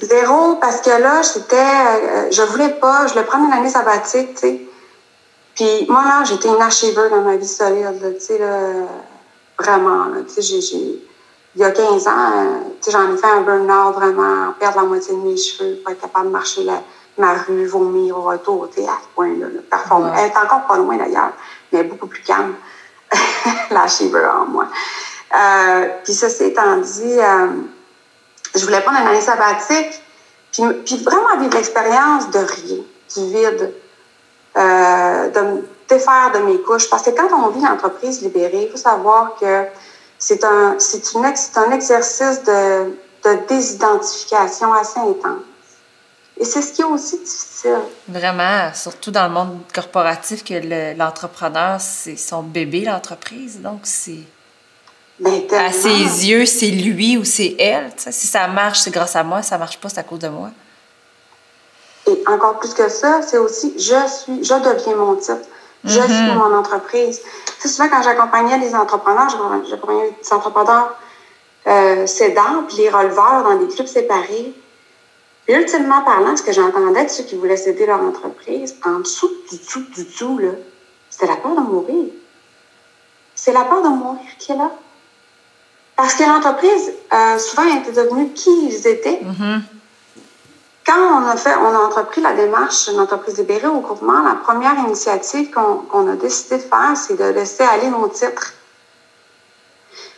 Zéro, 0.00 0.54
parce 0.60 0.82
que 0.82 0.90
là, 0.90 1.20
j'étais. 1.22 1.56
Euh, 1.56 2.30
je 2.30 2.42
voulais 2.42 2.68
pas. 2.68 3.06
Je 3.08 3.14
voulais 3.14 3.24
prendre 3.24 3.46
une 3.46 3.52
année 3.52 3.70
sabbatique, 3.70 4.34
tu 4.34 4.40
sais. 4.40 4.60
Puis 5.54 5.86
moi, 5.88 6.02
là, 6.04 6.24
j'étais 6.24 6.48
une 6.48 6.60
achiever 6.60 7.08
dans 7.10 7.22
ma 7.22 7.36
vie 7.36 7.46
solide, 7.46 8.16
tu 8.18 8.24
sais, 8.24 8.40
vraiment, 9.58 10.06
tu 10.26 10.42
sais, 10.42 10.60
j'ai, 10.60 11.02
il 11.54 11.60
y 11.60 11.64
a 11.64 11.70
15 11.70 12.06
ans, 12.06 12.12
tu 12.80 12.90
sais, 12.90 12.90
j'en 12.90 13.12
ai 13.12 13.16
fait 13.16 13.26
un 13.26 13.42
burn-out 13.42 13.94
vraiment, 13.94 14.52
perdre 14.58 14.78
la 14.78 14.84
moitié 14.84 15.14
de 15.14 15.18
mes 15.18 15.36
cheveux 15.36 15.78
pour 15.82 15.92
être 15.92 16.00
capable 16.00 16.26
de 16.26 16.32
marcher 16.32 16.64
la, 16.64 16.82
ma 17.18 17.34
rue, 17.34 17.66
vomir 17.66 18.16
au 18.16 18.22
retour, 18.22 18.68
tu 18.74 18.80
sais, 18.80 18.88
à 18.88 18.98
ce 19.02 19.14
point-là, 19.14 19.46
performer. 19.70 20.10
Elle 20.16 20.30
est 20.30 20.36
encore 20.36 20.66
pas 20.66 20.76
loin 20.76 20.96
d'ailleurs, 20.96 21.32
mais 21.72 21.84
beaucoup 21.84 22.06
plus 22.06 22.22
calme, 22.22 22.54
l'achiever 23.70 24.26
en 24.26 24.46
moi. 24.46 24.66
Euh, 25.34 25.88
puis 26.04 26.12
ça, 26.12 26.28
c'est 26.28 26.48
étant 26.48 26.76
dit, 26.76 27.18
euh, 27.18 27.46
je 28.54 28.64
voulais 28.64 28.80
prendre 28.80 29.00
une 29.00 29.08
année 29.08 29.20
sabbatique, 29.20 30.02
Puis, 30.52 30.62
puis 30.84 30.96
vraiment 31.04 31.38
vivre 31.38 31.54
l'expérience 31.54 32.30
de 32.30 32.38
rien, 32.38 32.82
du 33.14 33.32
vide, 33.32 33.74
euh, 34.56 35.28
de 35.30 35.40
me 35.40 35.68
défaire 35.88 36.32
de 36.34 36.38
mes 36.40 36.60
couches. 36.60 36.88
Parce 36.90 37.02
que 37.02 37.10
quand 37.10 37.28
on 37.36 37.48
vit 37.48 37.60
l'entreprise 37.60 38.22
libérée, 38.22 38.64
il 38.64 38.70
faut 38.70 38.76
savoir 38.76 39.34
que 39.40 39.66
c'est 40.18 40.44
un, 40.44 40.76
c'est 40.78 41.14
une, 41.14 41.34
c'est 41.34 41.58
un 41.58 41.70
exercice 41.72 42.42
de, 42.44 42.96
de 43.24 43.46
désidentification 43.48 44.72
assez 44.72 45.00
intense. 45.00 45.42
Et 46.38 46.44
c'est 46.44 46.62
ce 46.62 46.72
qui 46.72 46.82
est 46.82 46.86
aussi 46.86 47.18
difficile. 47.18 47.78
Vraiment, 48.08 48.70
surtout 48.74 49.10
dans 49.10 49.24
le 49.24 49.32
monde 49.32 49.60
corporatif, 49.72 50.42
que 50.42 50.96
l'entrepreneur, 50.96 51.80
c'est 51.80 52.16
son 52.16 52.42
bébé, 52.42 52.84
l'entreprise. 52.84 53.60
Donc, 53.60 53.80
c'est. 53.84 54.24
Ben, 55.20 55.42
à 55.52 55.70
ses 55.70 56.28
yeux, 56.28 56.46
c'est 56.46 56.70
lui 56.70 57.16
ou 57.16 57.24
c'est 57.24 57.54
elle. 57.58 57.92
Si 57.96 58.26
ça 58.26 58.48
marche, 58.48 58.80
c'est 58.80 58.90
grâce 58.90 59.14
à 59.14 59.22
moi. 59.22 59.42
Si 59.42 59.50
ça 59.50 59.58
marche 59.58 59.78
pas, 59.78 59.88
c'est 59.88 59.98
à 59.98 60.02
cause 60.02 60.18
de 60.18 60.28
moi. 60.28 60.50
Et 62.06 62.22
encore 62.26 62.58
plus 62.58 62.74
que 62.74 62.88
ça, 62.88 63.22
c'est 63.22 63.38
aussi 63.38 63.74
je 63.76 64.06
suis, 64.08 64.44
je 64.44 64.54
deviens 64.54 64.96
mon 64.96 65.14
titre. 65.16 65.46
Je 65.84 65.98
mm-hmm. 65.98 66.06
suis 66.06 66.36
mon 66.36 66.56
entreprise. 66.56 67.20
C'est 67.58 67.68
souvent 67.68 67.88
quand 67.88 68.02
j'accompagnais 68.02 68.58
les 68.58 68.74
entrepreneurs, 68.74 69.28
j'accompagnais 69.68 70.16
des 70.20 70.32
entrepreneurs 70.32 70.96
euh, 71.66 72.06
sédants, 72.06 72.64
puis 72.66 72.78
les 72.78 72.88
releveurs 72.88 73.44
dans 73.44 73.56
des 73.56 73.72
clubs 73.72 73.86
séparés. 73.86 74.52
Puis 75.46 75.54
ultimement 75.54 76.02
parlant, 76.02 76.36
ce 76.36 76.42
que 76.42 76.52
j'entendais 76.52 77.04
de 77.04 77.10
ceux 77.10 77.24
qui 77.24 77.36
voulaient 77.36 77.56
céder 77.56 77.86
leur 77.86 78.00
entreprise, 78.00 78.76
en 78.84 79.00
dessous 79.00 79.30
du 79.50 79.58
tout, 79.58 79.82
du 79.94 80.06
tout, 80.06 80.38
là, 80.38 80.50
c'était 81.10 81.26
la 81.26 81.36
peur 81.36 81.54
de 81.54 81.60
mourir. 81.60 82.06
C'est 83.34 83.52
la 83.52 83.64
peur 83.64 83.82
de 83.82 83.88
mourir 83.88 84.20
qui 84.38 84.52
est 84.52 84.56
là. 84.56 84.70
Parce 85.96 86.14
que 86.14 86.22
l'entreprise, 86.22 86.92
euh, 87.12 87.38
souvent, 87.38 87.64
était 87.64 87.92
devenue 87.92 88.32
qui 88.32 88.50
ils 88.66 88.86
étaient. 88.86 89.20
Mm-hmm. 89.22 89.60
Quand 90.92 91.22
on 91.22 91.26
a 91.26 91.36
fait, 91.36 91.54
on 91.56 91.74
a 91.74 91.78
entrepris 91.78 92.20
la 92.20 92.32
démarche 92.32 92.90
d'entreprise 92.90 93.38
libérée 93.38 93.66
au 93.66 93.80
groupement, 93.80 94.20
la 94.22 94.34
première 94.34 94.78
initiative 94.78 95.50
qu'on 95.50 96.08
a 96.08 96.16
décidé 96.16 96.56
de 96.56 96.62
faire, 96.62 96.94
c'est 96.96 97.16
de 97.16 97.24
laisser 97.24 97.62
aller 97.62 97.88
nos 97.88 98.08
titres. 98.08 98.52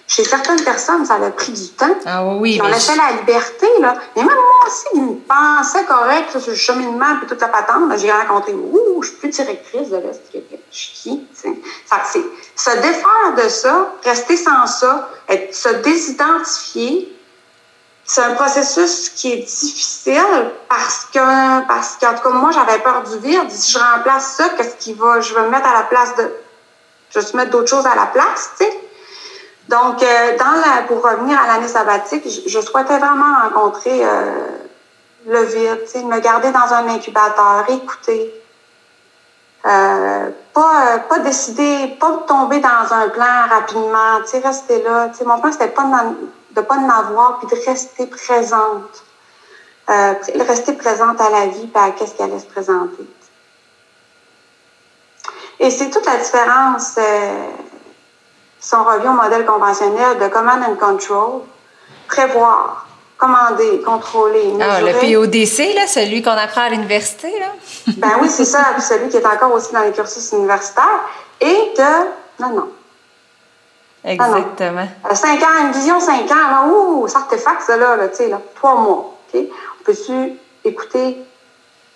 Chez 0.06 0.24
certaines 0.24 0.62
personnes, 0.62 1.04
ça 1.04 1.14
avait 1.14 1.30
pris 1.30 1.52
du 1.52 1.68
temps. 1.68 1.94
Ah 2.04 2.26
oui, 2.26 2.60
On 2.62 2.66
laissait 2.66 2.96
la 2.96 3.12
liberté, 3.18 3.66
là. 3.80 3.94
Mais 4.16 4.22
même 4.22 4.34
moi 4.34 4.66
aussi, 4.66 4.86
ils 4.94 5.02
me 5.02 5.14
pensaient 5.14 5.84
correct 5.84 6.38
sur 6.38 6.50
le 6.50 6.56
cheminement 6.56 7.20
et 7.22 7.26
toute 7.26 7.40
la 7.40 7.48
patente. 7.48 7.96
J'ai 7.96 8.10
rencontré, 8.10 8.52
ouh, 8.52 9.00
je 9.02 9.08
suis 9.08 9.16
plus 9.16 9.28
directrice 9.28 9.90
de 9.90 9.96
l'Est 9.96 10.30
Québec. 10.30 10.60
Je 10.70 10.76
suis 10.76 10.92
qui? 10.92 11.26
Ça, 11.34 12.02
c'est 12.04 12.24
se 12.56 12.76
défaire 12.76 13.34
de 13.36 13.48
ça, 13.48 13.94
rester 14.04 14.36
sans 14.36 14.66
ça, 14.66 15.08
être, 15.28 15.54
se 15.54 15.68
désidentifier, 15.68 17.13
c'est 18.06 18.22
un 18.22 18.34
processus 18.34 19.08
qui 19.10 19.32
est 19.32 19.38
difficile 19.38 20.50
parce 20.68 21.06
que, 21.06 21.66
parce 21.66 21.96
qu'en 21.96 22.14
tout 22.14 22.22
cas, 22.22 22.30
moi, 22.30 22.50
j'avais 22.52 22.78
peur 22.80 23.02
du 23.02 23.18
vide. 23.18 23.50
Si 23.50 23.72
je 23.72 23.78
remplace 23.78 24.34
ça, 24.36 24.50
qu'est-ce 24.50 24.76
qui 24.76 24.92
va, 24.92 25.20
je 25.20 25.34
vais 25.34 25.42
me 25.42 25.48
mettre 25.48 25.66
à 25.66 25.72
la 25.72 25.82
place 25.84 26.14
de, 26.16 26.30
je 27.10 27.20
vais 27.20 27.26
mettre 27.34 27.50
d'autres 27.50 27.68
choses 27.68 27.86
à 27.86 27.94
la 27.94 28.06
place, 28.06 28.50
tu 28.58 28.64
sais. 28.64 28.80
Donc, 29.68 30.02
euh, 30.02 30.36
dans 30.36 30.86
pour 30.86 31.02
revenir 31.02 31.40
à 31.40 31.46
l'année 31.46 31.68
sabbatique, 31.68 32.24
je, 32.46 32.60
souhaitais 32.60 32.98
vraiment 32.98 33.38
rencontrer 33.44 34.04
euh, 34.04 34.48
le 35.26 35.42
vide, 35.44 35.80
tu 35.84 35.92
sais, 35.92 36.02
me 36.04 36.20
garder 36.20 36.50
dans 36.50 36.74
un 36.74 36.86
incubateur, 36.88 37.64
écouter. 37.68 38.34
Euh, 39.64 40.28
pas, 40.52 40.98
pas 41.08 41.18
décider, 41.20 41.96
pas 41.98 42.24
tomber 42.28 42.60
dans 42.60 42.92
un 42.92 43.08
plan 43.08 43.48
rapidement, 43.48 44.20
tu 44.24 44.32
sais, 44.32 44.40
rester 44.40 44.82
là. 44.82 45.08
Tu 45.08 45.18
sais, 45.18 45.24
mon 45.24 45.40
plan, 45.40 45.50
c'était 45.50 45.68
pas 45.68 45.84
dans, 45.84 46.14
de 46.54 46.60
pas 46.60 46.76
en 46.76 46.88
avoir, 46.88 47.38
puis 47.38 47.48
de 47.48 47.64
rester 47.64 48.06
présente. 48.06 49.04
Euh, 49.90 50.14
rester 50.46 50.72
présente 50.72 51.20
à 51.20 51.30
la 51.30 51.46
vie, 51.46 51.66
puis 51.66 51.82
à 51.82 51.90
qu'est-ce 51.90 52.14
qu'elle 52.14 52.30
allait 52.30 52.40
se 52.40 52.46
présenter. 52.46 53.06
Et 55.60 55.70
c'est 55.70 55.90
toute 55.90 56.06
la 56.06 56.16
différence, 56.16 56.94
euh, 56.98 57.50
si 58.58 58.74
on 58.74 58.84
revient 58.84 59.08
au 59.08 59.12
modèle 59.12 59.44
conventionnel 59.44 60.18
de 60.18 60.28
command 60.28 60.62
and 60.62 60.76
control, 60.76 61.42
prévoir, 62.08 62.86
commander, 63.18 63.82
contrôler, 63.82 64.52
mesurer. 64.52 64.64
Ah, 64.68 64.80
le 64.80 64.92
PODC, 64.92 65.74
là, 65.74 65.86
celui 65.86 66.22
qu'on 66.22 66.30
apprend 66.30 66.62
à 66.62 66.68
l'université, 66.70 67.38
là? 67.38 67.46
ben 67.96 68.12
oui, 68.20 68.28
c'est 68.28 68.44
ça, 68.44 68.64
celui 68.80 69.08
qui 69.10 69.18
est 69.18 69.26
encore 69.26 69.52
aussi 69.52 69.72
dans 69.72 69.82
les 69.82 69.92
cursus 69.92 70.32
universitaires. 70.32 71.00
Et 71.40 71.72
de, 71.76 72.42
non, 72.42 72.50
non, 72.50 72.70
Exactement. 74.04 74.86
Ah 75.02 75.14
cinq 75.14 75.42
ans, 75.42 75.66
une 75.66 75.72
vision 75.72 75.98
cinq 75.98 76.30
ans, 76.30 76.50
là, 76.50 76.66
ouh, 76.68 77.08
ça 77.08 77.20
artefact, 77.20 77.62
ça, 77.62 77.76
là, 77.76 78.08
tu 78.08 78.16
sais, 78.16 78.28
là, 78.28 78.40
trois 78.54 78.76
mois. 78.76 79.14
OK? 79.32 79.40
On 79.80 79.84
peut-tu 79.84 80.38
écouter 80.64 81.18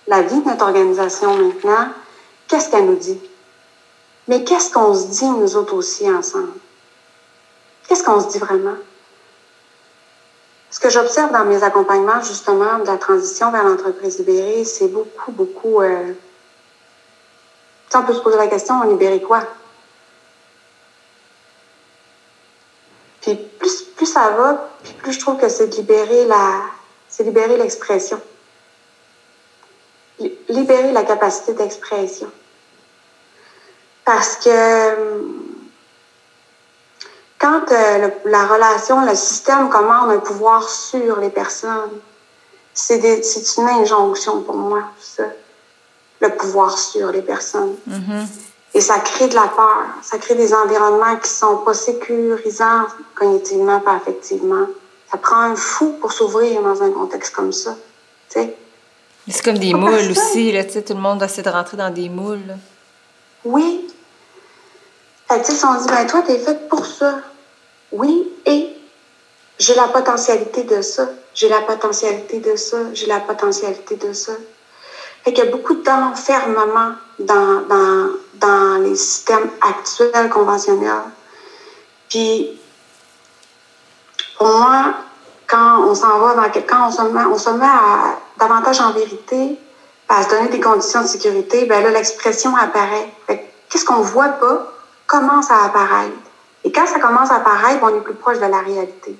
la 0.06 0.22
vie 0.22 0.40
de 0.40 0.48
notre 0.48 0.64
organisation 0.64 1.36
maintenant? 1.36 1.88
Qu'est-ce 2.48 2.70
qu'elle 2.70 2.86
nous 2.86 2.96
dit? 2.96 3.20
Mais 4.26 4.42
qu'est-ce 4.42 4.72
qu'on 4.72 4.94
se 4.94 5.06
dit, 5.08 5.28
nous 5.28 5.56
autres 5.56 5.74
aussi, 5.74 6.10
ensemble? 6.10 6.52
Qu'est-ce 7.86 8.02
qu'on 8.02 8.20
se 8.20 8.28
dit 8.28 8.38
vraiment? 8.38 8.76
Ce 10.70 10.80
que 10.80 10.90
j'observe 10.90 11.32
dans 11.32 11.44
mes 11.44 11.62
accompagnements, 11.62 12.20
justement, 12.22 12.78
de 12.78 12.86
la 12.86 12.96
transition 12.98 13.50
vers 13.50 13.64
l'entreprise 13.64 14.18
libérée, 14.18 14.64
c'est 14.64 14.88
beaucoup, 14.88 15.32
beaucoup. 15.32 15.80
Euh... 15.82 16.12
on 17.94 18.02
peut 18.02 18.14
se 18.14 18.20
poser 18.20 18.36
la 18.36 18.48
question, 18.48 18.80
on 18.82 18.90
libérait 18.90 19.20
quoi? 19.20 19.40
Puis 23.28 23.36
plus, 23.58 23.82
plus 23.94 24.06
ça 24.06 24.30
va, 24.30 24.70
puis 24.82 24.94
plus 24.94 25.12
je 25.12 25.20
trouve 25.20 25.38
que 25.38 25.50
c'est 25.50 25.66
libérer 25.76 26.24
la, 26.24 26.62
c'est 27.08 27.24
libérer 27.24 27.58
l'expression. 27.58 28.18
Libérer 30.48 30.92
la 30.92 31.02
capacité 31.02 31.52
d'expression. 31.52 32.30
Parce 34.02 34.36
que 34.36 34.94
quand 37.38 37.70
euh, 37.70 38.08
la 38.24 38.46
relation, 38.46 39.04
le 39.04 39.14
système 39.14 39.68
commande 39.68 40.10
un 40.10 40.18
pouvoir 40.20 40.66
sur 40.66 41.20
les 41.20 41.30
personnes, 41.30 42.00
c'est 42.72 42.96
une 43.58 43.68
injonction 43.68 44.40
pour 44.40 44.56
moi, 44.56 44.84
ça. 44.98 45.24
Le 46.20 46.30
pouvoir 46.30 46.78
sur 46.78 47.12
les 47.12 47.22
personnes. 47.22 47.76
Mm-hmm. 47.88 48.47
Et 48.78 48.80
ça 48.80 49.00
crée 49.00 49.26
de 49.26 49.34
la 49.34 49.48
peur. 49.48 49.86
Ça 50.02 50.18
crée 50.18 50.36
des 50.36 50.54
environnements 50.54 51.16
qui 51.16 51.28
sont 51.28 51.56
pas 51.56 51.74
sécurisants 51.74 52.86
cognitivement, 53.16 53.80
pas 53.80 53.96
affectivement. 53.96 54.66
Ça 55.10 55.18
prend 55.18 55.40
un 55.40 55.56
fou 55.56 55.96
pour 56.00 56.12
s'ouvrir 56.12 56.62
dans 56.62 56.80
un 56.80 56.92
contexte 56.92 57.34
comme 57.34 57.52
ça. 57.52 57.74
C'est 58.28 58.54
comme 59.42 59.58
des 59.58 59.74
moules 59.74 60.12
aussi. 60.12 60.52
Là, 60.52 60.62
tout 60.62 60.80
le 60.90 60.94
monde 60.94 61.20
essaie 61.24 61.42
de 61.42 61.50
rentrer 61.50 61.76
dans 61.76 61.92
des 61.92 62.08
moules. 62.08 62.56
Oui. 63.44 63.90
Fait 65.26 65.40
que, 65.40 65.52
si 65.52 65.64
on 65.64 65.74
dit, 65.74 65.88
ben 65.88 66.06
toi, 66.06 66.22
tu 66.24 66.30
es 66.30 66.38
faite 66.38 66.68
pour 66.68 66.86
ça. 66.86 67.18
Oui, 67.90 68.32
et 68.46 68.76
j'ai 69.58 69.74
la 69.74 69.88
potentialité 69.88 70.62
de 70.62 70.82
ça. 70.82 71.08
J'ai 71.34 71.48
la 71.48 71.62
potentialité 71.62 72.38
de 72.38 72.54
ça. 72.54 72.76
J'ai 72.94 73.06
la 73.06 73.18
potentialité 73.18 73.96
de 73.96 74.12
ça. 74.12 74.34
Fait 75.24 75.32
qu'il 75.32 75.44
y 75.44 75.48
a 75.48 75.50
beaucoup 75.50 75.74
d'enfermement 75.74 76.92
dans, 77.18 77.62
dans, 77.68 78.10
dans 78.34 78.82
les 78.82 78.96
systèmes 78.96 79.50
actuels 79.60 80.30
conventionnels. 80.30 81.10
Puis, 82.08 82.58
pour 84.38 84.46
moi, 84.46 84.94
quand 85.46 85.82
on 85.88 85.94
s'en 85.94 86.18
va 86.20 86.34
dans 86.34 86.60
quand 86.66 86.88
on 86.88 86.90
se 86.90 87.02
met, 87.02 87.24
on 87.24 87.38
se 87.38 87.50
met 87.50 87.66
à 87.66 88.18
davantage 88.38 88.80
en 88.80 88.92
vérité, 88.92 89.58
à 90.08 90.22
se 90.22 90.30
donner 90.30 90.48
des 90.48 90.60
conditions 90.60 91.02
de 91.02 91.06
sécurité, 91.06 91.66
ben 91.66 91.82
là, 91.82 91.90
l'expression 91.90 92.56
apparaît. 92.56 93.12
Qu'est-ce 93.68 93.84
qu'on 93.84 94.00
voit 94.00 94.28
pas? 94.28 94.72
Commence 95.06 95.50
à 95.50 95.64
apparaître. 95.64 96.16
Et 96.64 96.72
quand 96.72 96.86
ça 96.86 96.98
commence 96.98 97.30
à 97.30 97.36
apparaître, 97.36 97.80
on 97.82 97.96
est 97.96 98.00
plus 98.00 98.14
proche 98.14 98.38
de 98.38 98.46
la 98.46 98.60
réalité. 98.60 99.16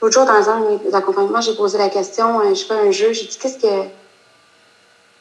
L'autre 0.00 0.14
jour, 0.14 0.24
dans 0.24 0.48
un 0.50 0.60
de 0.60 0.78
mes 0.84 0.94
accompagnements, 0.94 1.40
j'ai 1.40 1.56
posé 1.56 1.76
la 1.76 1.88
question, 1.88 2.40
euh, 2.40 2.54
je 2.54 2.64
fais 2.64 2.74
un 2.74 2.90
jeu, 2.90 3.12
j'ai 3.12 3.26
dit, 3.26 3.38
qu'est-ce 3.38 3.58
que... 3.58 3.88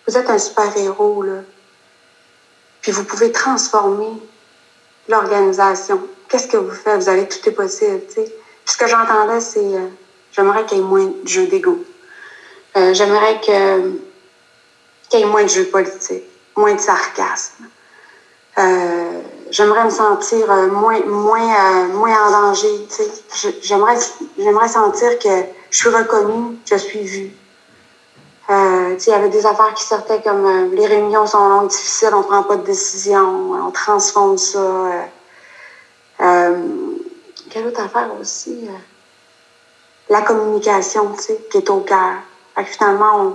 Vous 0.07 0.17
êtes 0.17 0.29
un 0.29 0.37
super-héros, 0.37 1.23
là 1.23 1.41
puis 2.87 2.93
vous 2.93 3.03
pouvez 3.03 3.33
transformer 3.33 4.13
l'organisation. 5.09 5.99
Qu'est-ce 6.29 6.47
que 6.47 6.55
vous 6.55 6.71
faites? 6.71 7.01
Vous 7.01 7.09
avez 7.09 7.27
tout 7.27 7.39
est 7.45 7.51
possible. 7.51 7.99
Puis 8.15 8.23
ce 8.63 8.77
que 8.77 8.87
j'entendais, 8.87 9.41
c'est 9.41 9.59
euh, 9.59 9.87
j'aimerais 10.31 10.65
qu'il 10.65 10.77
y 10.77 10.79
ait 10.79 10.85
moins 10.85 11.05
de 11.05 11.27
jeux 11.27 11.47
d'ego. 11.47 11.83
Euh, 12.77 12.93
j'aimerais 12.93 13.41
que, 13.41 13.91
qu'il 15.09 15.19
y 15.19 15.23
ait 15.23 15.25
moins 15.25 15.43
de 15.43 15.49
jeux 15.49 15.65
politiques, 15.65 16.23
moins 16.55 16.75
de 16.75 16.79
sarcasme. 16.79 17.65
Euh, 18.57 19.21
j'aimerais 19.51 19.83
me 19.83 19.89
sentir 19.89 20.47
moins, 20.47 21.01
moins, 21.01 21.87
moins 21.87 22.27
en 22.27 22.31
danger. 22.31 22.87
J'aimerais, 23.61 23.97
j'aimerais 24.37 24.69
sentir 24.69 25.19
que 25.19 25.43
je 25.71 25.77
suis 25.77 25.89
reconnue, 25.89 26.57
je 26.65 26.75
suis 26.75 27.03
vue. 27.03 27.31
Euh, 28.49 28.95
il 28.97 29.09
y 29.09 29.13
avait 29.13 29.29
des 29.29 29.45
affaires 29.45 29.73
qui 29.73 29.83
sortaient 29.83 30.21
comme 30.21 30.45
euh, 30.45 30.69
les 30.73 30.85
réunions 30.85 31.27
sont 31.27 31.49
longues, 31.49 31.69
difficiles, 31.69 32.13
on 32.13 32.23
prend 32.23 32.43
pas 32.43 32.55
de 32.55 32.63
décision, 32.63 33.51
on 33.51 33.71
transforme 33.71 34.37
ça. 34.37 34.59
Euh, 34.59 35.01
euh 36.21 36.55
quelle 37.49 37.67
autre 37.67 37.81
affaire 37.81 38.09
aussi? 38.19 38.69
la 40.09 40.21
communication, 40.21 41.13
tu 41.13 41.23
sais, 41.23 41.47
qui 41.51 41.57
est 41.57 41.69
au 41.69 41.81
cœur. 41.81 42.15
finalement, 42.65 43.33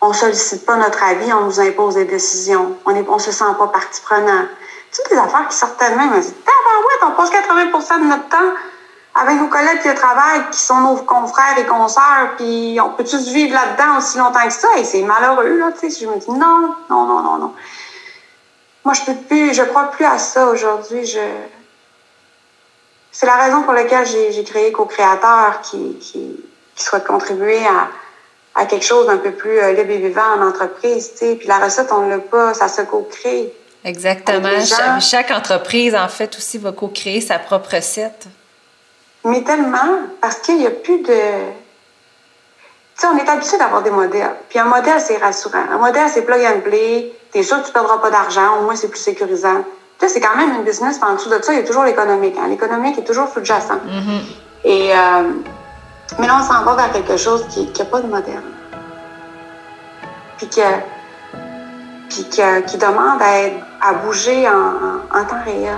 on 0.00 0.08
ne 0.08 0.14
sollicite 0.14 0.64
pas 0.64 0.76
notre 0.76 1.02
avis, 1.02 1.32
on 1.32 1.46
nous 1.46 1.60
impose 1.60 1.94
des 1.94 2.04
décisions. 2.04 2.76
On 2.86 2.92
ne 2.92 3.18
se 3.18 3.32
sent 3.32 3.44
pas 3.58 3.66
partie 3.66 4.00
prenante. 4.00 4.48
Toutes 4.94 5.10
les 5.10 5.18
affaires 5.18 5.48
qui 5.48 5.56
sortent 5.56 5.78
tellement, 5.78 6.04
on 6.14 6.22
se 6.22 6.28
dit, 6.28 6.34
ouais, 6.46 7.06
on 7.06 7.10
passe 7.12 7.30
80% 7.30 8.00
de 8.00 8.04
notre 8.06 8.28
temps 8.28 8.54
avec 9.18 9.40
nos 9.40 9.48
collègues 9.48 9.82
de 9.84 9.94
travail 9.94 10.42
qui 10.50 10.58
sont 10.58 10.80
nos 10.80 10.96
confrères 10.96 11.58
et 11.58 11.64
consoeurs, 11.64 12.36
puis 12.36 12.78
on 12.82 12.90
peut 12.90 13.04
tous 13.04 13.28
vivre 13.28 13.54
là-dedans 13.54 13.98
aussi 13.98 14.18
longtemps 14.18 14.46
que 14.46 14.52
ça? 14.52 14.68
Et 14.78 14.84
c'est 14.84 15.02
malheureux, 15.02 15.58
là, 15.58 15.72
tu 15.72 15.90
sais. 15.90 16.04
Je 16.04 16.06
me 16.06 16.18
dis, 16.18 16.30
non, 16.30 16.74
non, 16.90 17.06
non, 17.06 17.22
non, 17.22 17.38
non. 17.38 17.54
Moi, 18.84 18.94
je 18.94 19.02
peux 19.02 19.14
plus, 19.14 19.54
je 19.54 19.62
crois 19.62 19.84
plus 19.90 20.04
à 20.04 20.18
ça 20.18 20.46
aujourd'hui. 20.46 21.06
Je... 21.06 21.18
C'est 23.10 23.26
la 23.26 23.36
raison 23.36 23.62
pour 23.62 23.72
laquelle 23.72 24.06
j'ai 24.06 24.44
créé 24.44 24.70
Co-Créateur, 24.70 25.62
qui, 25.62 25.98
qui, 25.98 26.36
qui 26.74 26.84
soit 26.84 27.00
contribuer 27.00 27.66
à, 27.66 27.88
à 28.54 28.66
quelque 28.66 28.84
chose 28.84 29.06
d'un 29.06 29.16
peu 29.16 29.32
plus 29.32 29.58
euh, 29.58 29.72
libre 29.72 29.90
et 29.90 29.98
vivant 29.98 30.36
en 30.38 30.46
entreprise, 30.46 31.12
tu 31.12 31.18
sais. 31.18 31.34
Puis 31.36 31.48
la 31.48 31.58
recette, 31.58 31.90
on 31.90 32.06
l'a 32.08 32.18
pas, 32.18 32.52
ça 32.52 32.68
se 32.68 32.82
co-crée. 32.82 33.52
Exactement. 33.82 34.50
Chaque 35.00 35.30
entreprise, 35.30 35.94
en 35.94 36.08
fait, 36.08 36.36
aussi 36.36 36.58
va 36.58 36.72
co-créer 36.72 37.22
sa 37.22 37.38
propre 37.38 37.76
recette. 37.76 38.26
Mais 39.26 39.42
tellement, 39.42 40.00
parce 40.20 40.36
qu'il 40.36 40.58
n'y 40.58 40.66
a 40.66 40.70
plus 40.70 40.98
de. 40.98 41.04
Tu 42.94 43.02
sais, 43.02 43.06
on 43.08 43.16
est 43.18 43.28
habitué 43.28 43.58
d'avoir 43.58 43.82
des 43.82 43.90
modèles. 43.90 44.36
Puis 44.48 44.58
un 44.60 44.64
modèle, 44.64 45.00
c'est 45.00 45.16
rassurant. 45.16 45.64
Un 45.70 45.78
modèle, 45.78 46.08
c'est 46.08 46.22
plug 46.22 46.40
and 46.40 46.60
play. 46.60 47.12
T'es 47.32 47.42
sûr 47.42 47.58
que 47.58 47.62
tu 47.62 47.70
ne 47.70 47.72
perdras 47.72 47.98
pas 47.98 48.10
d'argent. 48.10 48.60
Au 48.60 48.62
moins, 48.62 48.76
c'est 48.76 48.88
plus 48.88 49.00
sécurisant. 49.00 49.64
Tu 49.98 50.06
sais, 50.06 50.14
c'est 50.14 50.20
quand 50.20 50.36
même 50.36 50.54
une 50.54 50.62
business. 50.62 50.98
Puis 50.98 51.10
en 51.10 51.14
dessous 51.14 51.28
de 51.28 51.42
ça, 51.42 51.52
il 51.52 51.58
y 51.58 51.62
a 51.62 51.66
toujours 51.66 51.82
l'économique. 51.82 52.36
Hein. 52.40 52.46
L'économique 52.48 52.98
est 52.98 53.04
toujours 53.04 53.28
sous-jacent. 53.28 53.74
Mm-hmm. 53.74 54.64
Et. 54.64 54.92
Euh, 54.92 55.22
mais 56.20 56.28
là, 56.28 56.38
on 56.40 56.44
s'en 56.44 56.62
va 56.62 56.74
vers 56.76 56.92
quelque 56.92 57.16
chose 57.16 57.44
qui 57.48 57.68
n'a 57.76 57.84
pas 57.84 58.00
de 58.00 58.06
modèle. 58.06 58.42
Puis, 60.38 60.48
que, 60.48 60.60
puis 62.08 62.24
qui 62.24 62.78
demande 62.78 63.20
à, 63.20 63.38
être, 63.40 63.56
à 63.80 63.94
bouger 63.94 64.48
en, 64.48 65.18
en 65.18 65.24
temps 65.24 65.42
réel. 65.44 65.76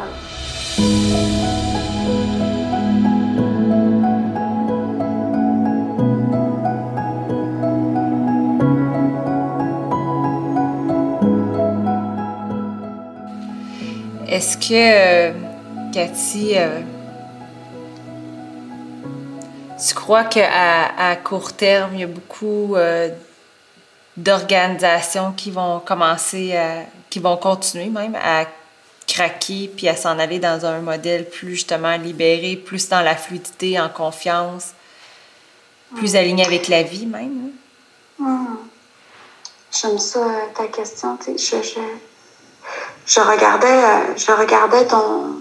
Est-ce 14.28 14.58
que, 14.58 14.74
euh, 14.74 15.32
Cathy, 15.90 16.52
euh, 16.54 16.80
tu 19.86 19.94
crois 19.94 20.24
qu'à 20.24 20.86
à 20.98 21.16
court 21.16 21.54
terme, 21.54 21.94
il 21.94 22.00
y 22.00 22.04
a 22.04 22.06
beaucoup 22.06 22.76
euh, 22.76 23.08
d'organisations 24.18 25.32
qui 25.32 25.50
vont 25.50 25.80
commencer 25.80 26.54
à, 26.54 26.82
qui 27.08 27.20
vont 27.20 27.38
continuer 27.38 27.86
même 27.86 28.16
à 28.16 28.44
craquer 29.06 29.70
puis 29.74 29.88
à 29.88 29.96
s'en 29.96 30.18
aller 30.18 30.38
dans 30.38 30.66
un 30.66 30.80
modèle 30.80 31.26
plus 31.26 31.54
justement 31.54 31.96
libéré, 31.96 32.56
plus 32.56 32.90
dans 32.90 33.00
la 33.00 33.16
fluidité, 33.16 33.80
en 33.80 33.88
confiance, 33.88 34.72
plus 35.96 36.16
aligné 36.16 36.44
avec 36.44 36.68
la 36.68 36.82
vie 36.82 37.06
même? 37.06 37.50
Hein? 38.20 38.24
Hmm. 38.24 38.56
J'aime 39.72 39.98
ça, 39.98 40.20
ta 40.54 40.66
question. 40.66 41.18
Je, 41.26 41.34
je, 41.62 41.80
je 43.08 43.20
regardais, 43.20 43.66
euh, 43.66 44.16
je 44.16 44.30
regardais 44.32 44.86
ton, 44.86 45.40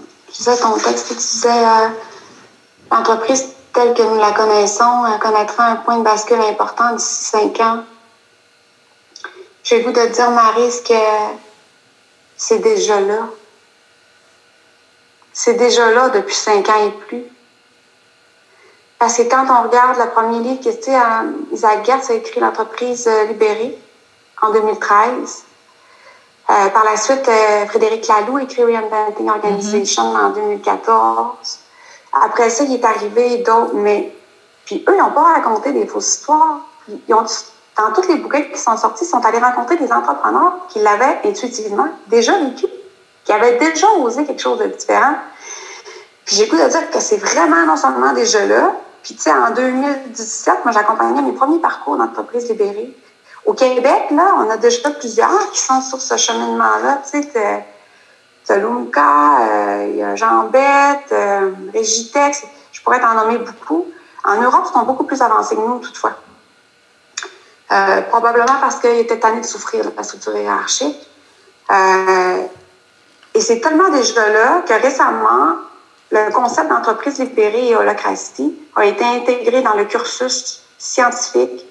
ton 0.62 0.78
texte, 0.78 1.08
tu 1.08 1.14
disais 1.14 1.48
euh, 1.50 1.88
l'entreprise 2.90 3.44
telle 3.74 3.92
que 3.92 4.02
nous 4.02 4.18
la 4.18 4.32
connaissons 4.32 5.04
connaîtra 5.20 5.64
un 5.64 5.76
point 5.76 5.98
de 5.98 6.02
bascule 6.02 6.40
important 6.40 6.94
d'ici 6.94 7.24
cinq 7.24 7.60
ans. 7.60 7.84
J'ai 9.62 9.82
goût 9.82 9.92
de 9.92 10.06
dire, 10.06 10.30
Marie, 10.30 10.70
que 10.82 10.94
c'est 12.38 12.60
déjà 12.60 13.00
là? 13.00 13.28
C'est 15.34 15.54
déjà 15.54 15.90
là 15.90 16.08
depuis 16.08 16.34
cinq 16.34 16.70
ans 16.70 16.86
et 16.86 16.90
plus. 16.90 17.24
Parce 18.98 19.18
que 19.18 19.22
quand 19.22 19.44
on 19.50 19.68
regarde 19.68 19.98
le 19.98 20.08
premier 20.08 20.40
livre, 20.40 20.60
tu 20.62 20.72
sais, 20.72 20.96
euh, 20.96 21.32
Isaac 21.52 21.84
Gertz 21.84 22.08
a 22.08 22.14
écrit 22.14 22.40
L'entreprise 22.40 23.08
libérée 23.28 23.78
en 24.40 24.50
2013. 24.52 25.44
Euh, 26.50 26.68
par 26.70 26.84
la 26.84 26.96
suite, 26.96 27.28
euh, 27.28 27.66
Frédéric 27.66 28.08
Laloux 28.08 28.38
écrit 28.38 28.64
Reinventing 28.64 29.28
Organization 29.28 30.14
mm-hmm. 30.14 30.26
en 30.26 30.30
2014. 30.30 31.58
Après 32.12 32.48
ça, 32.48 32.64
il 32.64 32.74
est 32.74 32.84
arrivé 32.84 33.38
d'autres, 33.38 33.74
mais 33.74 34.14
puis 34.64 34.84
eux, 34.88 34.94
ils 34.94 34.98
n'ont 34.98 35.10
pas 35.10 35.34
raconté 35.34 35.72
des 35.72 35.86
fausses 35.86 36.14
histoires. 36.14 36.60
Ils 36.88 37.14
ont, 37.14 37.24
dans 37.76 37.92
toutes 37.94 38.08
les 38.08 38.16
bouquins 38.16 38.42
qui 38.42 38.58
sont 38.58 38.76
sortis, 38.76 39.04
ils 39.04 39.08
sont 39.08 39.24
allés 39.24 39.38
rencontrer 39.38 39.76
des 39.76 39.92
entrepreneurs 39.92 40.54
qui 40.68 40.78
l'avaient 40.78 41.20
intuitivement 41.24 41.88
déjà 42.06 42.38
vécu, 42.38 42.66
qui 43.24 43.32
avaient 43.32 43.58
déjà 43.58 43.86
osé 44.00 44.24
quelque 44.24 44.40
chose 44.40 44.58
de 44.58 44.66
différent. 44.66 45.16
Puis 46.24 46.36
j'ai 46.36 46.46
goût 46.46 46.56
de 46.56 46.68
dire 46.68 46.90
que 46.90 47.00
c'est 47.00 47.18
vraiment 47.18 47.66
non 47.66 47.76
seulement 47.76 48.12
déjà 48.12 48.44
là, 48.46 48.72
puis 49.02 49.14
tu 49.14 49.22
sais, 49.22 49.32
en 49.32 49.52
2017, 49.52 50.64
moi, 50.64 50.72
j'accompagnais 50.72 51.22
mes 51.22 51.32
premiers 51.32 51.60
parcours 51.60 51.96
d'entreprise 51.96 52.48
libérée. 52.50 52.94
Au 53.44 53.54
Québec, 53.54 54.10
là, 54.10 54.34
on 54.38 54.50
a 54.50 54.56
déjà 54.56 54.90
plusieurs 54.90 55.50
qui 55.52 55.60
sont 55.60 55.80
sur 55.80 56.00
ce 56.00 56.16
cheminement-là. 56.16 57.02
Tu 57.10 57.22
sais, 57.22 57.64
tu 58.44 58.52
as 58.52 58.56
Lumka, 58.56 59.40
euh, 59.40 59.92
il 59.94 60.02
a 60.02 60.16
Jean 60.16 60.44
Bête, 60.44 61.12
euh, 61.12 61.50
Régitex, 61.72 62.44
je 62.72 62.82
pourrais 62.82 63.00
t'en 63.00 63.14
nommer 63.14 63.38
beaucoup. 63.38 63.86
En 64.24 64.40
Europe, 64.40 64.64
ils 64.68 64.72
sont 64.72 64.84
beaucoup 64.84 65.04
plus 65.04 65.20
avancés 65.22 65.56
que 65.56 65.60
nous, 65.60 65.78
toutefois. 65.78 66.12
Euh, 67.70 68.02
probablement 68.02 68.58
parce 68.60 68.76
qu'ils 68.76 68.98
étaient 68.98 69.18
tannés 69.18 69.40
de 69.40 69.46
souffrir 69.46 69.84
de 69.84 69.92
la 69.96 70.02
structure 70.02 70.36
hiérarchique. 70.36 71.08
et 73.34 73.40
c'est 73.40 73.60
tellement 73.60 73.90
déjà 73.90 74.28
là 74.28 74.62
que 74.66 74.72
récemment, 74.72 75.56
le 76.10 76.32
concept 76.32 76.68
d'entreprise 76.68 77.18
libérée 77.18 77.68
et 77.68 77.76
holocratie 77.76 78.58
a 78.74 78.86
été 78.86 79.04
intégré 79.04 79.60
dans 79.62 79.74
le 79.74 79.84
cursus 79.84 80.62
scientifique 80.78 81.66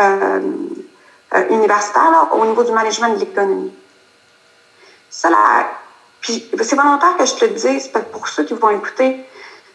euh, 0.00 0.40
universitaire 1.50 2.28
au 2.32 2.44
niveau 2.44 2.62
du 2.62 2.72
management 2.72 3.14
de 3.14 3.20
l'économie. 3.20 3.72
Ça, 5.10 5.28
puis 6.20 6.50
c'est 6.62 6.76
volontaire 6.76 7.16
que 7.16 7.26
je 7.26 7.34
te 7.34 7.44
le 7.44 7.52
dise 7.52 7.90
pour 8.12 8.28
ceux 8.28 8.44
qui 8.44 8.54
vont 8.54 8.70
écouter. 8.70 9.24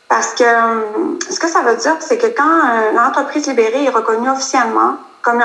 Parce 0.07 0.33
que 0.33 0.43
euh, 0.43 1.17
ce 1.29 1.39
que 1.39 1.47
ça 1.47 1.61
veut 1.61 1.75
dire, 1.75 1.95
c'est 1.99 2.17
que 2.17 2.25
quand 2.27 2.43
euh, 2.43 2.91
l'entreprise 2.91 3.47
libérée 3.47 3.85
est 3.85 3.89
reconnue 3.89 4.29
officiellement 4.29 4.95
comme 5.21 5.41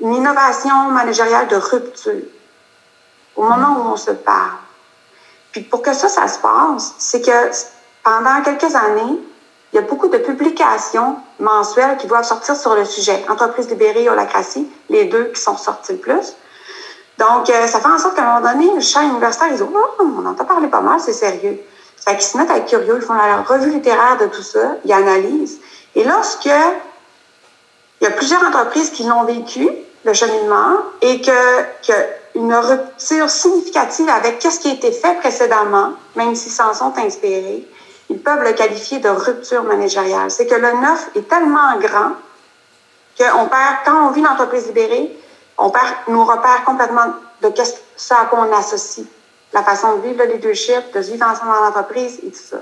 une 0.00 0.14
innovation 0.14 0.90
managériale 0.90 1.48
de 1.48 1.56
rupture, 1.56 2.22
au 3.34 3.42
moment 3.42 3.76
où 3.78 3.92
on 3.92 3.96
se 3.96 4.12
parle, 4.12 4.52
puis 5.50 5.62
pour 5.62 5.82
que 5.82 5.92
ça, 5.92 6.08
ça 6.08 6.28
se 6.28 6.38
passe, 6.38 6.94
c'est 6.98 7.20
que 7.20 7.50
pendant 8.04 8.40
quelques 8.42 8.74
années, 8.76 9.18
il 9.74 9.78
y 9.78 9.80
a 9.80 9.82
beaucoup 9.82 10.06
de 10.06 10.18
publications 10.18 11.16
mensuelles 11.40 11.96
qui 11.96 12.06
doivent 12.06 12.24
sortir 12.24 12.54
sur 12.54 12.76
le 12.76 12.84
sujet. 12.84 13.24
Entreprise 13.28 13.68
libérée, 13.68 14.08
holacratie, 14.08 14.70
les 14.88 15.06
deux 15.06 15.24
qui 15.34 15.40
sont 15.40 15.56
sortis 15.56 15.94
le 15.94 15.98
plus. 15.98 16.36
Donc, 17.18 17.50
euh, 17.50 17.66
ça 17.66 17.80
fait 17.80 17.88
en 17.88 17.98
sorte 17.98 18.14
qu'à 18.14 18.22
un 18.22 18.40
moment 18.40 18.52
donné, 18.52 18.72
le 18.72 18.80
champ 18.80 19.02
universitaire, 19.02 19.48
ils 19.48 19.54
disent 19.54 19.66
oh, 19.68 19.88
on 19.98 20.26
entend 20.26 20.44
parler 20.44 20.68
pas 20.68 20.80
mal, 20.80 21.00
c'est 21.00 21.12
sérieux. 21.12 21.58
Fait 21.96 22.12
qu'ils 22.12 22.22
se 22.22 22.36
mettent 22.36 22.52
à 22.52 22.58
être 22.58 22.66
curieux, 22.66 22.98
ils 23.00 23.04
font 23.04 23.14
la 23.14 23.42
revue 23.42 23.70
littéraire 23.70 24.16
de 24.20 24.26
tout 24.26 24.42
ça, 24.42 24.76
ils 24.84 24.92
analysent. 24.92 25.58
Et 25.96 26.04
lorsque 26.04 26.44
il 26.44 28.04
y 28.04 28.06
a 28.06 28.10
plusieurs 28.12 28.44
entreprises 28.44 28.90
qui 28.90 29.02
l'ont 29.02 29.24
vécu, 29.24 29.68
le 30.04 30.12
cheminement, 30.12 30.76
et 31.00 31.20
que, 31.20 31.62
que 31.84 31.92
une 32.36 32.54
rupture 32.54 33.28
significative 33.28 34.08
avec 34.08 34.40
ce 34.40 34.60
qui 34.60 34.70
a 34.70 34.74
été 34.74 34.92
fait 34.92 35.18
précédemment, 35.18 35.94
même 36.14 36.36
s'ils 36.36 36.52
s'en 36.52 36.74
sont 36.74 36.92
inspirés, 36.96 37.66
ils 38.10 38.18
peuvent 38.18 38.42
le 38.42 38.52
qualifier 38.52 38.98
de 38.98 39.08
rupture 39.08 39.64
managériale. 39.64 40.30
C'est 40.30 40.46
que 40.46 40.54
le 40.54 40.72
neuf 40.72 41.10
est 41.14 41.28
tellement 41.28 41.78
grand 41.78 42.12
qu'on 43.16 43.46
perd, 43.46 43.76
quand 43.84 44.08
on 44.08 44.10
vit 44.10 44.22
l'entreprise 44.22 44.66
libérée, 44.66 45.16
on 45.56 45.70
perd 45.70 45.94
nos 46.08 46.24
repères 46.24 46.64
complètement 46.64 47.14
de 47.42 47.52
ce 47.96 48.14
à 48.14 48.24
quoi 48.26 48.46
on 48.48 48.56
associe. 48.56 49.06
La 49.52 49.62
façon 49.62 49.96
de 49.96 50.02
vivre 50.02 50.24
le 50.24 50.32
leadership, 50.32 50.92
de 50.92 51.00
vivre 51.00 51.26
ensemble 51.26 51.52
dans 51.52 51.60
l'entreprise 51.60 52.18
et 52.26 52.30
tout 52.30 52.42
ça. 52.42 52.56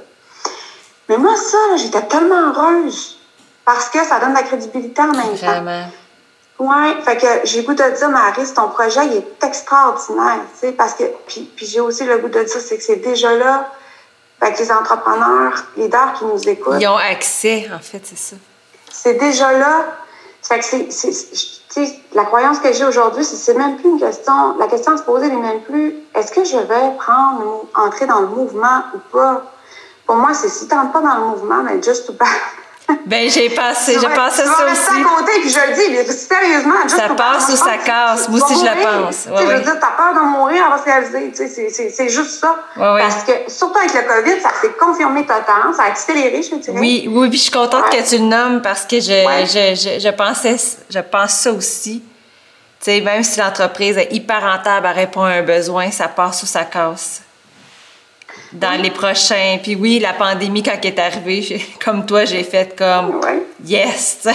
Mais 1.09 1.17
moi, 1.17 1.35
ça, 1.37 1.77
j'étais 1.77 2.03
tellement 2.03 2.51
heureuse 2.51 3.19
parce 3.65 3.89
que 3.89 4.05
ça 4.05 4.19
donne 4.19 4.31
de 4.31 4.37
la 4.37 4.43
crédibilité 4.43 5.01
en 5.01 5.13
même 5.13 5.39
temps. 5.39 5.47
Vraiment. 5.47 5.87
Oui, 6.59 7.03
fait 7.03 7.17
que 7.17 7.27
j'ai 7.45 7.63
le 7.63 7.67
goût 7.67 7.75
de 7.75 7.97
dire, 7.97 8.09
Marie, 8.09 8.45
ton 8.55 8.69
projet, 8.69 9.07
il 9.07 9.17
est 9.17 9.45
extraordinaire, 9.45 10.41
tu 10.53 10.67
sais, 10.67 10.73
parce 10.73 10.95
que, 10.95 11.05
puis, 11.27 11.51
puis 11.57 11.67
j'ai 11.67 11.81
aussi 11.81 12.05
le 12.05 12.19
goût 12.19 12.29
de 12.29 12.43
dire, 12.43 12.61
c'est 12.61 12.77
que 12.77 12.85
c'est 12.85 12.97
déjà 12.97 13.35
là, 13.35 13.73
fait 14.43 14.53
que 14.55 14.59
les 14.59 14.73
entrepreneurs, 14.73 15.65
les 15.77 15.85
leaders 15.85 16.15
qui 16.15 16.25
nous 16.25 16.49
écoutent. 16.49 16.81
Ils 16.81 16.89
ont 16.89 16.97
accès, 16.97 17.69
en 17.73 17.79
fait, 17.79 18.01
c'est 18.05 18.19
ça. 18.19 18.37
C'est 18.91 19.15
déjà 19.15 19.53
là. 19.53 19.85
Fait 20.43 20.59
que 20.59 20.65
c'est, 20.91 22.01
la 22.15 22.25
croyance 22.25 22.59
que 22.59 22.73
j'ai 22.73 22.85
aujourd'hui, 22.85 23.25
c'est 23.25 23.55
même 23.55 23.77
plus 23.77 23.91
une 23.91 24.01
question. 24.01 24.59
La 24.59 24.67
question 24.67 24.93
à 24.93 24.97
se 24.97 25.05
poser 25.05 25.29
n'est 25.29 25.37
même 25.37 25.63
plus 25.63 25.95
est-ce 26.15 26.33
que 26.33 26.45
je 26.45 26.59
vais 26.59 26.97
prendre 26.99 27.67
entrer 27.75 28.07
dans 28.07 28.21
le 28.21 28.27
mouvement 28.27 28.83
ou 28.95 28.99
pas? 29.13 29.43
Pour 30.07 30.17
moi, 30.17 30.35
c'est 30.35 30.49
si 30.49 30.67
tu 30.67 30.75
n'entres 30.75 30.93
pas 30.93 31.01
dans 31.01 31.15
le 31.15 31.25
mouvement, 31.27 31.63
mais 31.63 31.81
juste 31.81 32.09
ou 32.09 32.13
pas. 32.17 32.27
Ben, 33.07 33.31
j'ai 33.31 33.51
passé, 33.51 33.97
j'ai 34.01 34.09
pensé 34.09 34.43
ça 34.45 34.67
aussi. 34.71 35.01
à 35.01 35.05
côté, 35.05 35.33
puis 35.41 35.51
je 35.51 35.59
le 35.59 35.75
dis, 35.75 35.91
mais 35.91 36.05
sérieusement. 36.05 36.89
ça 36.89 37.09
passe 37.15 37.49
ou 37.51 37.57
ça 37.57 37.77
casse. 37.79 38.29
Moi 38.29 38.41
aussi, 38.43 38.55
je 38.55 38.65
le 38.65 38.83
pense. 38.83 39.27
Ouais, 39.27 39.47
Je 39.47 39.57
veux 39.57 39.63
dire, 39.63 39.77
t'as 39.81 39.91
peur 39.91 40.15
de 40.15 40.27
mourir, 40.27 40.65
on 40.67 40.71
va 40.71 40.79
se 40.79 40.85
réaliser. 40.85 41.91
C'est 41.91 42.09
juste 42.09 42.41
ça. 42.41 42.57
Ouais, 42.77 43.01
Parce 43.01 43.25
que, 43.25 43.33
surtout 43.49 43.79
avec 43.79 43.93
le 43.95 44.03
COVID, 44.03 44.41
ça 44.41 44.51
s'est 44.61 44.73
confirmé 44.73 45.23
totalement, 45.23 45.73
ça 45.77 45.85
a 45.85 45.87
accéléré, 45.87 46.43
je 46.43 46.57
dirais. 46.57 46.79
Oui, 46.79 47.09
oui, 47.11 47.29
puis 47.29 47.39
je 47.39 47.43
suis 47.45 47.53
contente 47.53 47.91
que 47.91 48.09
tu 48.09 48.19
le 48.19 48.25
nommes 48.25 48.63
parce 48.63 48.85
que 48.85 49.01
je, 49.01 49.05
je, 49.47 49.75
je, 49.75 50.01
je, 50.01 50.11
pensais, 50.11 50.57
je 50.89 51.01
pense 51.01 51.33
ça 51.33 51.53
aussi. 51.53 52.03
Tu 52.81 52.91
sais, 52.91 53.01
même 53.01 53.23
si 53.23 53.39
l'entreprise 53.39 53.97
est 53.97 54.13
hyper 54.13 54.41
rentable, 54.43 54.89
elle 54.91 54.97
répond 55.01 55.23
à 55.23 55.31
un 55.31 55.43
besoin, 55.43 55.91
ça 55.91 56.09
passe 56.09 56.43
ou 56.43 56.47
ça 56.47 56.65
casse 56.65 57.23
dans 58.53 58.81
les 58.81 58.91
prochains. 58.91 59.59
Puis 59.63 59.75
oui, 59.75 59.99
la 59.99 60.13
pandémie, 60.13 60.63
quand 60.63 60.77
elle 60.83 60.87
est 60.87 60.99
arrivée, 60.99 61.67
comme 61.85 62.07
toi, 62.07 62.25
j'ai 62.25 62.45
fait 62.45 62.77
comme 62.77 63.21
yes! 63.65 64.21
ça 64.23 64.35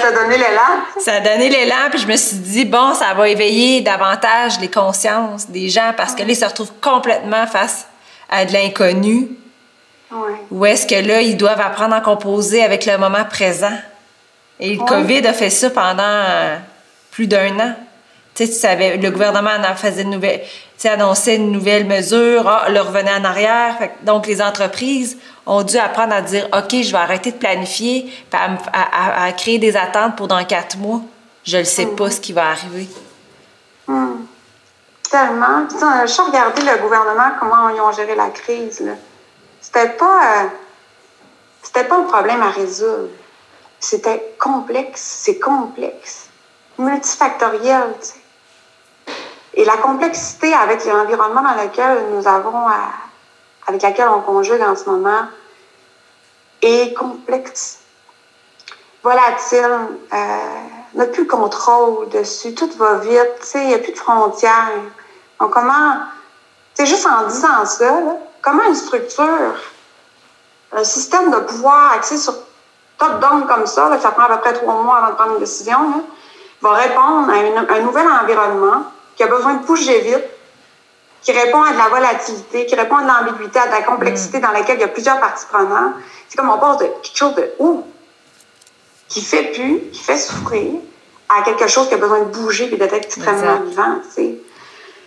t'a 0.00 0.12
donné 0.12 0.36
l'élan? 0.36 0.82
Ça 1.00 1.14
a 1.14 1.20
donné 1.20 1.48
l'élan, 1.48 1.90
puis 1.90 2.00
je 2.00 2.06
me 2.06 2.16
suis 2.16 2.36
dit, 2.36 2.64
bon, 2.64 2.94
ça 2.94 3.14
va 3.14 3.28
éveiller 3.28 3.80
davantage 3.80 4.60
les 4.60 4.70
consciences 4.70 5.48
des 5.48 5.68
gens 5.68 5.92
parce 5.96 6.14
que 6.14 6.22
là, 6.22 6.28
ils 6.28 6.36
se 6.36 6.44
retrouvent 6.44 6.74
complètement 6.80 7.46
face 7.46 7.86
à 8.30 8.44
de 8.44 8.52
l'inconnu. 8.52 9.28
Ouais. 10.10 10.34
Ou 10.50 10.64
est-ce 10.64 10.86
que 10.86 11.06
là, 11.06 11.20
ils 11.20 11.36
doivent 11.36 11.60
apprendre 11.60 11.94
à 11.94 12.00
composer 12.00 12.62
avec 12.62 12.86
le 12.86 12.96
moment 12.96 13.24
présent? 13.24 13.76
Et 14.60 14.74
le 14.74 14.84
COVID 14.84 15.26
a 15.26 15.32
fait 15.32 15.50
ça 15.50 15.70
pendant 15.70 16.02
euh, 16.02 16.56
plus 17.10 17.26
d'un 17.26 17.58
an. 17.60 17.74
Tu 18.34 18.44
sais, 18.44 18.52
tu 18.52 18.58
savais, 18.58 18.96
le 18.96 19.10
gouvernement 19.10 19.50
en 19.50 19.76
faisait 19.76 20.02
une 20.02 20.10
nouvelle, 20.10 20.40
annonçait 20.86 21.36
une 21.36 21.50
nouvelle 21.50 21.86
mesure, 21.86 22.48
ah, 22.48 22.68
le 22.68 22.80
revenait 22.80 23.14
en 23.14 23.24
arrière. 23.24 23.76
donc, 24.02 24.28
les 24.28 24.40
entreprises 24.40 25.18
ont 25.44 25.64
dû 25.64 25.76
apprendre 25.76 26.14
à 26.14 26.22
dire 26.22 26.46
OK, 26.52 26.70
je 26.70 26.92
vais 26.92 26.98
arrêter 26.98 27.32
de 27.32 27.36
planifier, 27.36 28.12
à, 28.32 29.32
créer 29.32 29.58
des 29.58 29.76
attentes 29.76 30.14
pour 30.16 30.28
dans 30.28 30.44
quatre 30.44 30.76
mois. 30.78 31.00
Je 31.44 31.58
ne 31.58 31.64
sais 31.64 31.86
pas 31.86 32.10
ce 32.10 32.20
qui 32.20 32.32
va 32.32 32.50
arriver. 32.50 32.88
Hmm. 33.88 34.26
Tellement. 35.10 35.66
Puis, 35.68 35.78
je 35.80 36.22
regardé 36.22 36.62
le 36.62 36.80
gouvernement, 36.80 37.30
comment 37.40 37.70
ils 37.70 37.80
ont 37.80 37.92
géré 37.92 38.14
la 38.14 38.28
crise. 38.28 38.84
C'était 39.60 39.88
pas, 39.88 40.44
euh, 40.44 41.82
pas 41.82 41.96
un 41.96 42.02
problème 42.02 42.42
à 42.42 42.50
résoudre. 42.50 43.08
C'était 43.80 44.34
complexe. 44.38 45.00
C'est 45.24 45.38
complexe. 45.38 46.28
Multifactoriel. 46.78 47.94
Et 49.54 49.64
la 49.64 49.76
complexité 49.76 50.52
avec 50.54 50.84
l'environnement 50.84 51.42
dans 51.42 51.62
lequel 51.62 52.04
nous 52.12 52.26
avons, 52.28 52.66
avec 53.66 53.82
laquelle 53.82 54.08
on 54.08 54.20
conjugue 54.20 54.62
en 54.62 54.76
ce 54.76 54.88
moment, 54.88 55.22
est 56.62 56.94
complexe. 56.94 57.78
Volatile, 59.02 59.78
euh, 60.12 60.38
n'a 60.94 61.06
plus 61.06 61.22
le 61.22 61.28
contrôle 61.28 62.08
dessus, 62.08 62.54
tout 62.54 62.70
va 62.78 62.94
vite, 62.96 63.52
il 63.54 63.68
n'y 63.68 63.74
a 63.74 63.78
plus 63.78 63.92
de 63.92 63.98
frontières. 63.98 64.70
Donc, 65.40 65.52
comment, 65.52 65.96
c'est 66.74 66.86
juste 66.86 67.06
en 67.06 67.26
disant 67.26 67.64
ça, 67.64 68.00
comment 68.42 68.64
une 68.64 68.74
structure, 68.74 69.54
un 70.72 70.84
système 70.84 71.30
de 71.30 71.38
pouvoir 71.38 71.92
axé 71.92 72.16
sur 72.16 72.34
top-down 72.98 73.46
comme 73.46 73.66
ça, 73.66 73.96
ça 74.00 74.10
prend 74.10 74.24
à 74.24 74.36
peu 74.36 74.40
près 74.40 74.52
trois 74.54 74.82
mois 74.82 74.98
avant 74.98 75.10
de 75.10 75.14
prendre 75.14 75.32
une 75.34 75.40
décision, 75.40 76.04
va 76.60 76.70
répondre 76.72 77.30
à 77.30 77.74
un 77.74 77.80
nouvel 77.80 78.06
environnement 78.08 78.84
qui 79.18 79.24
a 79.24 79.26
besoin 79.26 79.54
de 79.54 79.66
bouger 79.66 80.00
vite, 80.00 80.24
qui 81.22 81.32
répond 81.32 81.60
à 81.60 81.72
de 81.72 81.76
la 81.76 81.88
volatilité, 81.88 82.66
qui 82.66 82.76
répond 82.76 82.98
à 82.98 83.02
de 83.02 83.08
l'ambiguïté, 83.08 83.58
à 83.58 83.66
de 83.66 83.72
la 83.72 83.82
complexité 83.82 84.38
mm. 84.38 84.42
dans 84.42 84.52
laquelle 84.52 84.78
il 84.78 84.82
y 84.82 84.84
a 84.84 84.88
plusieurs 84.88 85.18
parties 85.18 85.44
prenantes. 85.50 85.94
C'est 86.28 86.38
comme 86.38 86.48
on 86.48 86.58
passe 86.58 86.78
de 86.78 86.84
quelque 87.02 87.16
chose 87.16 87.34
de 87.34 87.50
ouh, 87.58 87.84
qui 89.08 89.20
fait 89.20 89.50
plus, 89.52 89.80
qui 89.92 90.00
fait 90.04 90.16
souffrir, 90.16 90.74
à 91.28 91.42
quelque 91.42 91.66
chose 91.66 91.88
qui 91.88 91.94
a 91.94 91.96
besoin 91.96 92.20
de 92.20 92.26
bouger 92.26 92.72
et 92.72 92.76
d'être 92.76 92.94
extrêmement 92.94 93.60
vivant, 93.62 93.96
tu 94.04 94.14
sais. 94.14 94.34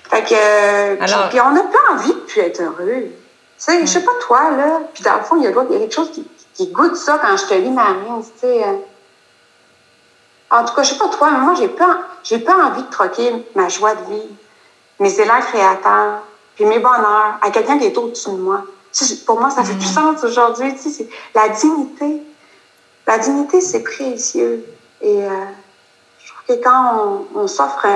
Fait 0.09 0.23
que, 0.23 1.01
Alors, 1.01 1.29
puis, 1.29 1.39
on 1.39 1.51
n'a 1.51 1.63
pas 1.63 1.93
envie 1.93 2.13
de 2.13 2.19
plus 2.19 2.41
être 2.41 2.61
heureux. 2.61 3.05
Tu 3.05 3.13
sais, 3.57 3.79
je 3.79 3.85
sais 3.85 4.03
pas 4.03 4.11
toi, 4.19 4.51
là, 4.51 4.81
puis 4.93 5.03
dans 5.03 5.15
le 5.15 5.23
fond, 5.23 5.37
il 5.37 5.43
y 5.43 5.47
a, 5.47 5.53
quelque 5.53 5.95
chose 5.95 6.11
qui, 6.11 6.27
qui 6.53 6.67
goûte 6.67 6.97
ça 6.97 7.17
quand 7.21 7.37
je 7.37 7.45
te 7.45 7.53
lis 7.53 7.71
Marine, 7.71 8.21
tu 8.21 8.41
sais. 8.41 8.65
Euh, 10.51 10.55
en 10.55 10.65
tout 10.65 10.73
cas, 10.73 10.83
je 10.83 10.89
sais 10.89 10.97
pas 10.97 11.09
toi, 11.09 11.29
mais 11.31 11.39
moi, 11.39 11.53
j'ai 11.55 11.67
pas, 11.67 11.99
j'ai 12.23 12.39
pas 12.39 12.55
envie 12.55 12.83
de 12.83 12.89
troquer 12.89 13.33
ma 13.55 13.69
joie 13.69 13.95
de 13.95 14.03
vivre, 14.05 14.35
mes 14.99 15.19
élans 15.19 15.41
créateurs, 15.41 16.19
puis 16.55 16.65
mes 16.65 16.79
bonheurs 16.79 17.37
à 17.41 17.49
quelqu'un 17.51 17.77
qui 17.77 17.85
est 17.85 17.97
au-dessus 17.97 18.31
de 18.31 18.37
moi. 18.37 18.63
Pour 19.25 19.39
moi, 19.39 19.49
ça 19.49 19.63
fait 19.63 19.73
plus 19.73 19.89
mm. 19.89 19.93
sens 19.93 20.23
aujourd'hui. 20.23 20.75
Tu 20.75 20.89
sais, 20.89 21.07
la 21.33 21.49
dignité. 21.49 22.23
La 23.07 23.17
dignité, 23.17 23.61
c'est 23.61 23.81
précieux. 23.81 24.65
Et 25.01 25.23
euh, 25.23 25.29
je 26.19 26.31
trouve 26.31 26.57
que 26.57 26.63
quand 26.63 27.25
on, 27.33 27.47
s'offre 27.47 27.87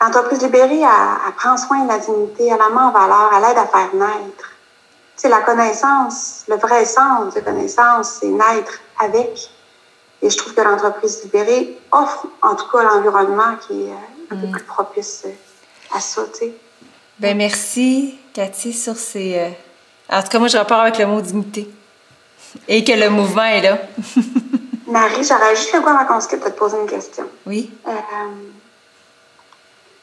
l'entreprise 0.00 0.42
libérée, 0.42 0.82
elle, 0.82 1.32
prend 1.36 1.56
soin 1.56 1.84
de 1.84 1.88
la 1.88 1.98
dignité, 1.98 2.48
elle 2.48 2.58
la 2.58 2.68
met 2.68 2.82
en 2.82 2.90
valeur, 2.90 3.30
elle 3.36 3.50
aide 3.50 3.58
à 3.58 3.66
faire 3.66 3.94
naître. 3.94 4.50
C'est 5.16 5.30
la 5.30 5.40
connaissance, 5.40 6.44
le 6.48 6.56
vrai 6.56 6.84
sens 6.84 7.32
de 7.34 7.40
connaissance, 7.40 8.18
c'est 8.20 8.26
naître 8.26 8.80
avec. 8.98 9.50
Et 10.22 10.30
je 10.30 10.36
trouve 10.36 10.54
que 10.54 10.60
l'entreprise 10.60 11.22
libérée 11.24 11.78
offre, 11.92 12.26
en 12.42 12.54
tout 12.54 12.68
cas, 12.68 12.82
l'environnement 12.82 13.56
qui 13.66 13.82
est 13.82 13.90
euh, 13.90 14.30
un 14.30 14.36
peu 14.36 14.46
mm. 14.46 14.50
plus 14.52 14.64
propice 14.64 15.22
euh, 15.26 15.96
à 15.96 16.00
ça, 16.00 16.22
Ben 17.18 17.36
merci, 17.36 18.18
Cathy, 18.32 18.72
sur 18.72 18.96
ces. 18.96 19.38
Euh, 19.38 19.50
en 20.10 20.22
tout 20.22 20.28
cas, 20.28 20.38
moi, 20.38 20.48
je 20.48 20.58
repars 20.58 20.80
avec 20.80 20.98
le 20.98 21.06
mot 21.06 21.20
dignité. 21.20 21.68
Et 22.68 22.84
que 22.84 22.92
le 22.92 23.10
mouvement 23.10 23.44
est 23.44 23.62
là. 23.62 23.78
Marie, 24.86 25.24
j'aurais 25.24 25.54
juste 25.56 25.72
le 25.74 25.80
goût 25.80 25.88
avant 25.88 26.06
qu'on 26.06 26.20
se 26.20 26.28
quitte 26.28 26.44
de 26.44 26.48
te 26.48 26.58
poser 26.58 26.78
une 26.78 26.88
question. 26.88 27.28
Oui. 27.44 27.70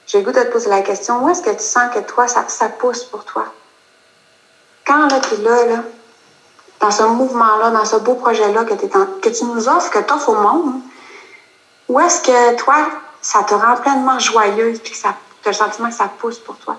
J'ai 0.07 0.19
le 0.19 0.25
goût 0.25 0.31
de 0.31 0.43
te 0.43 0.51
poser 0.51 0.69
la 0.69 0.81
question 0.81 1.23
où 1.23 1.29
est-ce 1.29 1.41
que 1.41 1.51
tu 1.51 1.63
sens 1.63 1.93
que 1.93 1.99
toi, 1.99 2.27
ça, 2.27 2.45
ça 2.47 2.69
pousse 2.69 3.03
pour 3.05 3.23
toi? 3.23 3.45
Quand 4.85 5.07
là, 5.07 5.19
tu 5.21 5.35
es 5.35 5.37
là, 5.37 5.65
là, 5.65 5.83
dans 6.83 6.91
ce 6.91 7.03
mouvement-là, 7.03 7.71
dans 7.71 7.85
ce 7.85 7.95
beau 7.95 8.15
projet-là 8.15 8.65
que, 8.65 9.29
tu 9.29 9.45
nous 9.45 9.69
offres, 9.69 9.89
que 9.89 9.99
tu 9.99 10.13
offres 10.13 10.29
au 10.29 10.35
monde, 10.35 10.81
où 11.87 11.97
est-ce 11.97 12.21
que 12.21 12.57
toi, 12.57 12.89
ça 13.21 13.43
te 13.43 13.53
rend 13.53 13.77
pleinement 13.77 14.19
joyeuse 14.19 14.79
puis 14.79 14.91
que 14.91 14.97
ça, 14.97 15.15
as 15.45 15.49
le 15.49 15.53
sentiment 15.53 15.87
que 15.87 15.95
ça 15.95 16.11
pousse 16.19 16.39
pour 16.39 16.57
toi? 16.57 16.77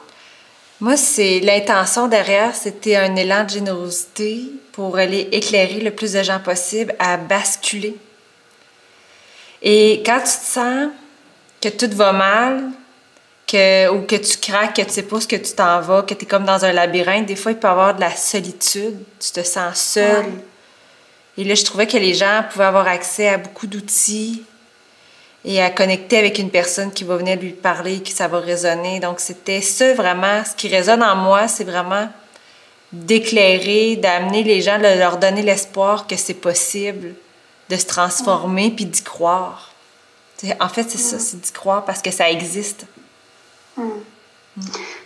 Moi, 0.80 0.98
c'est 0.98 1.40
l'intention 1.40 2.06
derrière, 2.06 2.54
c'était 2.54 2.96
un 2.96 3.16
élan 3.16 3.44
de 3.44 3.50
générosité 3.50 4.42
pour 4.72 4.98
aller 4.98 5.28
éclairer 5.32 5.80
le 5.80 5.90
plus 5.90 6.12
de 6.12 6.22
gens 6.22 6.40
possible 6.40 6.94
à 6.98 7.16
basculer. 7.16 7.96
Et 9.62 10.02
quand 10.04 10.18
tu 10.18 10.24
te 10.24 10.28
sens 10.28 10.88
que 11.62 11.70
tout 11.70 11.96
va 11.96 12.12
mal, 12.12 12.64
que, 13.46 13.88
ou 13.90 14.02
que 14.02 14.16
tu 14.16 14.38
craques, 14.38 14.76
que 14.76 14.82
tu 14.82 14.90
sais 14.90 15.02
pas 15.02 15.20
ce 15.20 15.28
que 15.28 15.36
tu 15.36 15.52
t'en 15.52 15.80
vas, 15.80 16.02
que 16.02 16.14
tu 16.14 16.24
es 16.24 16.26
comme 16.26 16.44
dans 16.44 16.64
un 16.64 16.72
labyrinthe, 16.72 17.26
des 17.26 17.36
fois, 17.36 17.52
il 17.52 17.58
peut 17.58 17.68
y 17.68 17.70
avoir 17.70 17.94
de 17.94 18.00
la 18.00 18.14
solitude. 18.14 18.98
Tu 19.20 19.30
te 19.32 19.42
sens 19.42 19.76
seul. 19.76 20.26
Et 21.36 21.44
là, 21.44 21.54
je 21.54 21.64
trouvais 21.64 21.86
que 21.86 21.96
les 21.96 22.14
gens 22.14 22.44
pouvaient 22.50 22.64
avoir 22.64 22.86
accès 22.86 23.28
à 23.28 23.38
beaucoup 23.38 23.66
d'outils 23.66 24.42
et 25.44 25.60
à 25.60 25.70
connecter 25.70 26.18
avec 26.18 26.38
une 26.38 26.50
personne 26.50 26.92
qui 26.92 27.04
va 27.04 27.16
venir 27.16 27.38
lui 27.38 27.50
parler, 27.50 28.02
que 28.02 28.10
ça 28.10 28.28
va 28.28 28.40
résonner. 28.40 29.00
Donc, 29.00 29.20
c'était 29.20 29.60
ça 29.60 29.92
vraiment. 29.94 30.42
Ce 30.44 30.54
qui 30.54 30.68
résonne 30.68 31.02
en 31.02 31.16
moi, 31.16 31.48
c'est 31.48 31.64
vraiment 31.64 32.08
d'éclairer, 32.92 33.96
d'amener 33.96 34.44
les 34.44 34.62
gens, 34.62 34.78
de 34.78 34.98
leur 34.98 35.18
donner 35.18 35.42
l'espoir 35.42 36.06
que 36.06 36.16
c'est 36.16 36.34
possible 36.34 37.14
de 37.70 37.76
se 37.76 37.86
transformer 37.86 38.70
puis 38.70 38.84
d'y 38.84 39.02
croire. 39.02 39.72
En 40.60 40.68
fait, 40.68 40.88
c'est 40.90 40.98
ça, 40.98 41.18
c'est 41.18 41.40
d'y 41.40 41.52
croire 41.52 41.84
parce 41.84 42.02
que 42.02 42.10
ça 42.10 42.30
existe. 42.30 42.86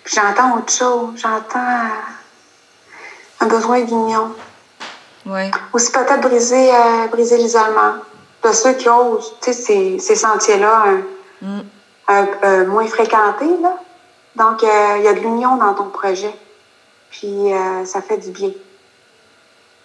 J'entends 0.05 0.59
autre 0.59 0.73
chose. 0.73 1.11
J'entends 1.17 1.59
euh, 1.59 3.41
un 3.41 3.47
besoin 3.47 3.81
d'union. 3.83 4.35
Ouais. 5.27 5.51
Aussi 5.73 5.93
peut-être 5.93 6.21
briser, 6.21 6.71
euh, 6.73 7.07
briser 7.11 7.37
l'isolement 7.39 7.95
de 8.45 8.53
ceux 8.53 8.75
qui 8.75 8.89
osent 8.89 9.35
ces, 9.41 9.99
ces 9.99 10.15
sentiers-là 10.15 10.85
mm. 11.43 12.65
moins 12.67 12.87
fréquentés. 12.87 13.57
Là. 13.61 13.79
Donc, 14.37 14.63
il 14.63 15.03
y 15.03 15.09
a 15.09 15.13
de 15.13 15.21
l'union 15.21 15.57
dans 15.57 15.75
ton 15.75 15.91
projet. 15.91 16.35
Puis, 17.11 17.51
ça 17.85 18.01
fait 18.01 18.19
du 18.19 18.31
bien. 18.31 18.51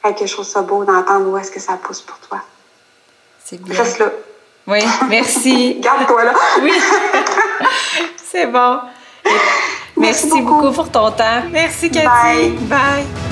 Quelque 0.03 0.27
chose 0.27 0.53
de 0.53 0.61
beau 0.61 0.83
d'entendre 0.83 1.29
où 1.29 1.37
est-ce 1.37 1.51
que 1.51 1.59
ça 1.59 1.73
pousse 1.81 2.01
pour 2.01 2.19
toi. 2.19 2.41
C'est 3.43 3.61
bien. 3.61 3.75
Reste 3.75 3.99
là. 3.99 4.11
Oui, 4.67 4.79
merci. 5.09 5.77
Garde-toi 5.79 6.23
là. 6.23 6.33
oui. 6.61 6.71
C'est 8.23 8.47
bon. 8.47 8.79
Merci, 9.97 10.41
beaucoup. 10.41 10.71
pour 10.71 10.89
ton 10.89 11.11
temps. 11.11 11.43
Merci, 11.51 11.89
Cathy. 11.89 12.05
Bye. 12.07 12.49
Bye. 12.67 13.22